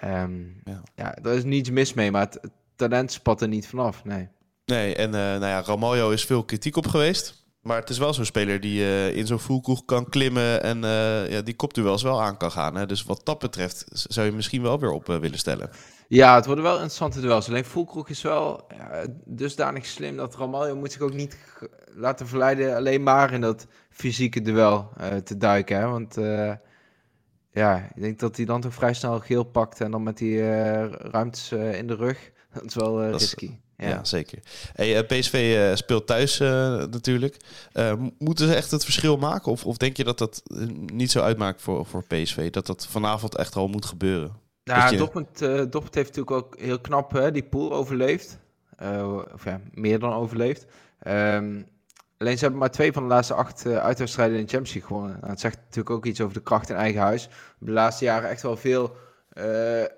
Um, 0.05 0.61
ja. 0.65 0.83
ja, 0.95 1.17
er 1.23 1.33
is 1.33 1.45
niets 1.45 1.71
mis 1.71 1.95
mee, 1.95 2.11
maar 2.11 2.21
het, 2.21 2.41
talent 2.77 3.13
spat 3.13 3.41
er 3.41 3.49
niet 3.49 3.67
vanaf, 3.67 4.05
nee. 4.05 4.29
Nee, 4.65 4.95
en 4.95 5.09
uh, 5.09 5.15
nou 5.15 5.47
ja, 5.47 5.63
Ramaljo 5.63 6.11
is 6.11 6.25
veel 6.25 6.45
kritiek 6.45 6.77
op 6.77 6.87
geweest. 6.87 7.43
Maar 7.65 7.81
het 7.81 7.91
is 7.91 7.99
wel 7.99 8.15
zo'n 8.15 8.25
speler 8.25 8.61
die 8.61 8.81
uh, 8.81 9.17
in 9.17 9.27
zo'n 9.27 9.39
voelkoeg 9.39 9.85
kan 9.85 10.09
klimmen 10.09 10.63
en 10.63 10.77
uh, 10.83 11.31
ja, 11.31 11.43
die 11.43 11.57
kopduels 11.57 12.03
wel 12.03 12.23
aan 12.23 12.37
kan 12.37 12.51
gaan. 12.51 12.75
Hè? 12.75 12.87
Dus 12.87 13.05
wat 13.05 13.21
dat 13.25 13.39
betreft 13.39 13.85
zou 13.93 14.27
je 14.27 14.33
misschien 14.33 14.63
wel 14.63 14.81
weer 14.81 14.91
op 14.91 15.07
willen 15.07 15.39
stellen. 15.39 15.71
Ja, 16.09 16.35
het 16.35 16.47
worden 16.47 16.65
wel 16.65 16.75
interessante 16.75 17.21
duels. 17.21 17.49
Alleen 17.49 17.65
voelkroeg 17.65 18.09
is 18.09 18.23
wel 18.23 18.67
dusdanig 19.25 19.87
slim 19.87 20.17
dat 20.17 20.37
Ramaljo 20.37 20.77
moet 20.77 20.93
zich 20.93 21.01
ook 21.01 21.13
niet 21.13 21.39
laten 21.95 22.27
verleiden 22.27 22.77
alleen 22.77 23.03
maar 23.03 23.33
in 23.33 23.41
dat 23.41 23.67
fysieke 23.91 24.43
duel 24.43 24.93
te 25.25 25.37
duiken. 25.37 25.79
Hè? 25.79 25.87
Want 25.87 26.15
ja, 27.51 27.91
ik 27.95 28.03
denk 28.03 28.19
dat 28.19 28.37
hij 28.37 28.45
dan 28.45 28.61
toch 28.61 28.75
vrij 28.75 28.95
snel 28.95 29.21
geel 29.21 29.45
pakt 29.45 29.81
en 29.81 29.91
dan 29.91 30.03
met 30.03 30.19
die 30.19 30.41
ruimtes 30.89 31.53
in 31.53 31.87
de 31.87 31.95
rug 31.95 32.33
dat 32.63 32.65
is 32.65 32.75
wel 32.75 33.05
uh, 33.05 33.11
risky. 33.11 33.51
ja. 33.77 34.05
zeker. 34.05 34.39
Hey, 34.73 34.97
eh, 34.97 35.19
PSV 35.19 35.55
uh, 35.57 35.77
speelt 35.77 36.07
thuis 36.07 36.39
natuurlijk. 36.39 37.37
moeten 38.19 38.47
ze 38.47 38.55
echt 38.55 38.71
het 38.71 38.85
verschil 38.85 39.17
maken? 39.17 39.53
Of, 39.53 39.65
of 39.65 39.77
denk 39.77 39.97
je 39.97 40.05
dat 40.05 40.19
dat 40.19 40.43
niet 40.93 41.11
zo 41.11 41.21
uitmaakt 41.21 41.63
voor, 41.63 41.87
voor 41.87 42.05
PSV? 42.05 42.51
Dat 42.51 42.67
dat 42.67 42.87
vanavond 42.87 43.37
echt 43.37 43.57
al 43.57 43.69
moet 43.69 43.85
gebeuren? 43.85 44.33
Nou, 44.65 44.91
je... 44.91 44.97
Dortmund, 44.97 45.39
Dortmund 45.39 45.95
heeft 45.95 46.17
natuurlijk 46.17 46.31
ook 46.31 46.59
heel 46.59 46.81
knap 46.81 47.13
hè, 47.13 47.31
die 47.31 47.43
pool 47.43 47.73
overleefd. 47.73 48.39
of 49.35 49.45
ja, 49.45 49.61
meer 49.73 49.99
dan 49.99 50.13
overleefd. 50.13 50.67
Um, 51.07 51.67
alleen 52.19 52.35
ze 52.35 52.43
hebben 52.43 52.61
maar 52.61 52.71
twee 52.71 52.93
van 52.93 53.03
de 53.03 53.09
laatste 53.09 53.35
acht 53.35 53.67
uitwedstrijden 53.67 54.39
in 54.39 54.45
de 54.45 54.51
Champions 54.51 54.75
League 54.75 54.91
gewonnen. 54.91 55.17
Nou, 55.21 55.31
het 55.31 55.41
zegt 55.41 55.57
natuurlijk 55.57 55.91
ook 55.91 56.07
iets 56.07 56.21
over 56.21 56.35
de 56.35 56.43
kracht 56.43 56.71
in 56.71 56.77
eigen 56.77 57.01
huis. 57.01 57.29
De 57.59 57.73
laatste 57.73 58.05
jaren 58.05 58.31
echt 58.31 58.43
wel 58.43 58.57
veel 58.57 58.85
uh, 58.85 58.99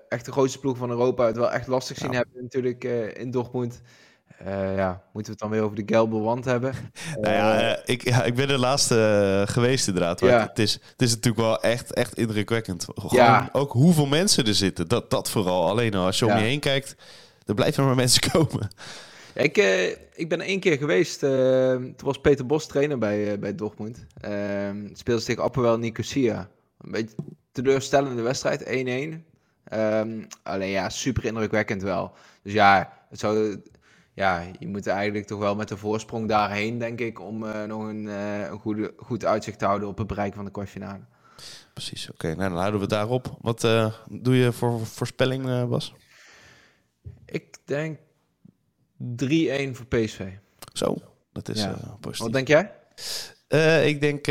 echt 0.09 0.25
de 0.25 0.31
grootste 0.31 0.59
ploeg 0.59 0.77
van 0.77 0.89
Europa 0.89 1.25
het 1.25 1.37
wel 1.37 1.51
echt 1.51 1.67
lastig 1.67 1.97
zien 1.97 2.13
hebben 2.13 2.41
natuurlijk 2.41 2.83
uh, 2.83 3.17
in 3.17 3.31
Dortmund. 3.31 3.81
Uh, 4.41 4.75
ja, 4.75 5.03
moeten 5.13 5.13
we 5.13 5.29
het 5.29 5.39
dan 5.39 5.49
weer 5.49 5.61
over 5.61 5.75
de 5.75 5.93
gelbe 5.93 6.19
wand 6.19 6.45
hebben? 6.45 6.73
nou 7.21 7.33
ja, 7.35 7.79
ik, 7.85 8.03
ja, 8.03 8.23
ik 8.23 8.35
ben 8.35 8.47
de 8.47 8.57
laatste 8.57 9.43
geweest 9.47 9.87
inderdaad. 9.87 10.21
Maar 10.21 10.29
ja. 10.29 10.47
het, 10.47 10.59
is, 10.59 10.73
het 10.73 11.01
is 11.01 11.09
natuurlijk 11.09 11.43
wel 11.43 11.61
echt, 11.61 11.93
echt 11.93 12.17
indrukwekkend. 12.17 12.87
Gewoon 12.95 13.25
ja. 13.25 13.49
ook 13.51 13.71
hoeveel 13.71 14.05
mensen 14.05 14.45
er 14.45 14.55
zitten. 14.55 14.87
Dat, 14.87 15.09
dat 15.09 15.29
vooral. 15.29 15.67
Alleen 15.67 15.93
als 15.93 16.19
je 16.19 16.25
om 16.25 16.37
je 16.37 16.43
heen 16.43 16.59
kijkt, 16.59 16.95
er 17.45 17.53
blijven 17.53 17.85
maar 17.85 17.95
mensen 17.95 18.29
komen. 18.31 18.67
Ik, 19.33 19.57
ik 20.13 20.29
ben 20.29 20.41
één 20.41 20.59
keer 20.59 20.77
geweest. 20.77 21.19
toen 21.19 21.95
was 22.03 22.21
Peter 22.21 22.45
Bos 22.45 22.67
trainer 22.67 22.97
bij, 22.97 23.39
bij 23.39 23.55
Dortmund. 23.55 24.05
Speelde 24.93 25.23
tegen 25.23 25.43
Appelwel 25.43 25.77
Nicosia. 25.77 26.49
Een 26.81 26.91
beetje 26.91 27.15
teleurstellende 27.63 28.21
wedstrijd, 28.21 28.63
1-1. 28.63 28.67
Um, 29.73 30.27
alleen 30.43 30.69
ja, 30.69 30.89
super 30.89 31.25
indrukwekkend 31.25 31.81
wel. 31.81 32.13
Dus 32.41 32.53
ja, 32.53 32.93
het 33.09 33.19
zou, 33.19 33.61
ja, 34.13 34.43
je 34.59 34.67
moet 34.67 34.87
eigenlijk 34.87 35.25
toch 35.27 35.39
wel 35.39 35.55
met 35.55 35.67
de 35.67 35.77
voorsprong 35.77 36.27
daarheen, 36.27 36.77
denk 36.77 36.99
ik, 36.99 37.21
om 37.21 37.43
uh, 37.43 37.63
nog 37.63 37.83
een, 37.83 38.03
uh, 38.03 38.47
een 38.47 38.59
goede, 38.59 38.93
goed 38.97 39.25
uitzicht 39.25 39.59
te 39.59 39.65
houden 39.65 39.87
op 39.87 39.97
het 39.97 40.07
bereik 40.07 40.33
van 40.33 40.45
de 40.45 40.51
kwartfinale. 40.51 40.99
Precies, 41.73 42.09
oké. 42.09 42.27
Nou, 42.27 42.49
dan 42.49 42.57
houden 42.57 42.73
we 42.73 42.85
het 42.85 42.89
daarop. 42.89 43.37
Wat 43.41 43.63
uh, 43.63 43.93
doe 44.09 44.35
je 44.35 44.51
voor 44.51 44.85
voorspelling, 44.85 45.67
Bas? 45.69 45.93
Ik 47.25 47.57
denk 47.65 47.97
3-1 47.97 48.03
voor 49.71 49.85
PSV. 49.87 50.21
Zo, 50.73 50.95
dat 51.31 51.49
is 51.49 51.61
ja. 51.61 51.97
positief. 51.99 52.19
Wat 52.19 52.33
denk 52.33 52.47
jij? 52.47 53.85
ik 53.87 54.01
denk 54.01 54.27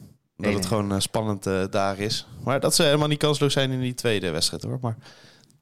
1-1. 0.00 0.07
Dat 0.38 0.54
het 0.54 0.66
gewoon 0.66 0.92
uh, 0.92 0.98
spannend 0.98 1.46
uh, 1.46 1.64
daar 1.70 1.98
is. 1.98 2.26
Maar 2.44 2.60
dat 2.60 2.74
ze 2.74 2.82
helemaal 2.82 3.08
niet 3.08 3.18
kansloos 3.18 3.52
zijn 3.52 3.70
in 3.70 3.80
die 3.80 3.94
tweede 3.94 4.30
wedstrijd 4.30 4.62
hoor. 4.62 4.78
Maar 4.80 4.96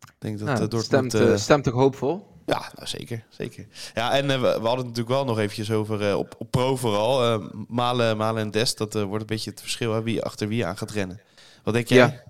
ik 0.01 0.15
denk 0.19 0.39
dat 0.39 0.49
nou, 0.49 0.69
Dortmund... 0.69 1.13
Stemt, 1.13 1.41
stemt 1.41 1.65
toch 1.65 1.75
hoopvol? 1.75 2.35
Ja, 2.47 2.71
nou, 2.75 2.87
zeker, 2.87 3.25
zeker. 3.29 3.67
Ja, 3.95 4.13
en 4.13 4.27
we, 4.27 4.37
we, 4.39 4.49
hadden 4.49 4.77
het 4.77 4.87
natuurlijk 4.87 5.09
wel 5.09 5.25
nog 5.25 5.39
eventjes 5.39 5.71
over, 5.71 6.17
op, 6.17 6.35
op 6.39 6.51
pro 6.51 6.77
vooral, 6.77 7.41
Malen, 7.69 8.17
Malen 8.17 8.43
en 8.43 8.51
Dest. 8.51 8.79
Dat 8.79 8.93
wordt 8.93 9.21
een 9.21 9.27
beetje 9.27 9.51
het 9.51 9.61
verschil, 9.61 9.93
hè, 9.93 10.03
wie 10.03 10.23
achter 10.23 10.49
wie 10.49 10.67
aan 10.67 10.77
gaat 10.77 10.91
rennen. 10.91 11.21
Wat 11.63 11.75
denk 11.75 11.89
jij? 11.89 11.99
Ja. 11.99 12.23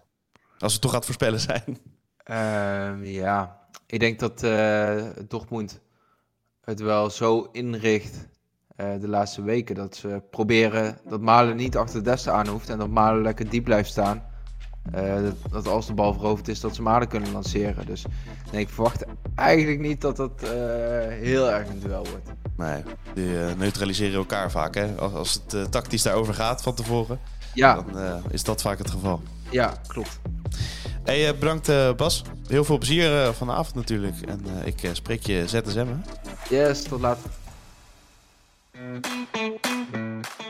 Als 0.58 0.72
het 0.72 0.82
toch 0.82 0.92
gaat 0.92 1.04
voorspellen 1.04 1.40
zijn. 1.40 1.78
Ehm, 2.16 3.04
ja, 3.04 3.60
ik 3.86 4.00
denk 4.00 4.18
dat 4.18 4.40
Dortmund 5.28 5.80
het 6.60 6.80
wel 6.80 7.10
zo 7.10 7.48
inricht 7.52 8.26
de 8.76 9.08
laatste 9.08 9.42
weken. 9.42 9.74
Dat 9.74 9.96
ze 9.96 10.22
proberen 10.30 10.98
dat 11.08 11.20
Malen 11.20 11.56
niet 11.56 11.76
achter 11.76 12.04
de 12.04 12.30
aan 12.30 12.48
hoeft 12.48 12.68
en 12.68 12.78
dat 12.78 12.88
Malen 12.88 13.22
lekker 13.22 13.48
diep 13.48 13.64
blijft 13.64 13.90
staan. 13.90 14.22
Uh, 14.94 15.14
dat, 15.14 15.52
dat, 15.52 15.66
als 15.66 15.86
de 15.86 15.94
bal 15.94 16.12
veroverd 16.12 16.48
is, 16.48 16.60
dat 16.60 16.74
ze 16.74 16.82
Malen 16.82 17.08
kunnen 17.08 17.32
lanceren. 17.32 17.86
Dus 17.86 18.04
nee, 18.52 18.60
ik 18.60 18.68
verwacht 18.68 19.04
eigenlijk 19.34 19.80
niet 19.80 20.00
dat 20.00 20.16
dat 20.16 20.42
uh, 20.42 20.50
heel 21.08 21.50
erg 21.50 21.68
een 21.68 21.80
duel 21.80 22.06
wordt. 22.10 22.30
Nee, 22.56 22.82
die 23.14 23.56
neutraliseren 23.56 24.14
elkaar 24.14 24.50
vaak 24.50 24.74
hè, 24.74 24.94
als, 24.94 25.12
als 25.12 25.42
het 25.48 25.72
tactisch 25.72 26.02
daarover 26.02 26.34
gaat 26.34 26.62
van 26.62 26.74
tevoren. 26.74 27.18
Ja. 27.56 27.74
Dan 27.74 27.98
eh, 27.98 28.14
is 28.30 28.44
dat 28.44 28.62
vaak 28.62 28.78
het 28.78 28.90
geval. 28.90 29.22
Ja, 29.50 29.74
klopt. 29.86 30.20
Hey, 31.04 31.28
eh, 31.28 31.38
bedankt 31.38 31.68
eh, 31.68 31.92
Bas. 31.94 32.22
Heel 32.46 32.64
veel 32.64 32.78
plezier 32.78 33.22
eh, 33.22 33.32
vanavond 33.32 33.74
natuurlijk. 33.74 34.20
En 34.20 34.40
eh, 34.46 34.66
ik 34.66 34.82
eh, 34.82 34.90
spreek 34.92 35.26
je 35.26 35.44
ZSM. 35.46 35.86
Hè? 35.86 36.56
Yes, 36.56 36.82
tot 36.82 37.00
later. 37.00 37.30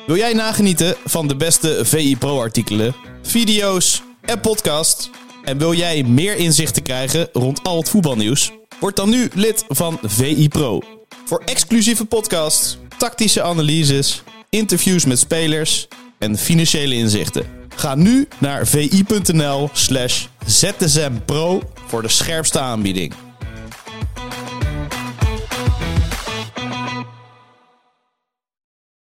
Wil 0.06 0.16
jij 0.16 0.32
nagenieten 0.32 0.96
van 1.04 1.28
de 1.28 1.36
beste 1.36 1.80
VI 1.84 2.16
Pro 2.16 2.40
artikelen, 2.40 2.94
video's 3.22 4.02
en 4.20 4.40
podcasts? 4.40 5.10
En 5.44 5.58
wil 5.58 5.74
jij 5.74 6.02
meer 6.02 6.36
inzichten 6.36 6.82
krijgen 6.82 7.28
rond 7.32 7.62
al 7.62 7.76
het 7.76 7.88
voetbalnieuws? 7.88 8.52
Word 8.80 8.96
dan 8.96 9.10
nu 9.10 9.28
lid 9.34 9.64
van 9.68 9.98
VI 10.02 10.48
Pro. 10.48 10.80
Voor 11.24 11.42
exclusieve 11.44 12.04
podcasts, 12.04 12.78
tactische 12.98 13.42
analyses, 13.42 14.22
interviews 14.50 15.04
met 15.04 15.18
spelers 15.18 15.88
en 16.18 16.38
financiële 16.38 16.94
inzichten. 16.94 17.46
Ga 17.76 17.94
nu 17.94 18.28
naar 18.38 18.66
vi.nl 18.66 19.70
slash 19.72 20.26
zsmpro 20.46 21.62
voor 21.86 22.02
de 22.02 22.08
scherpste 22.08 22.60
aanbieding. 22.60 23.25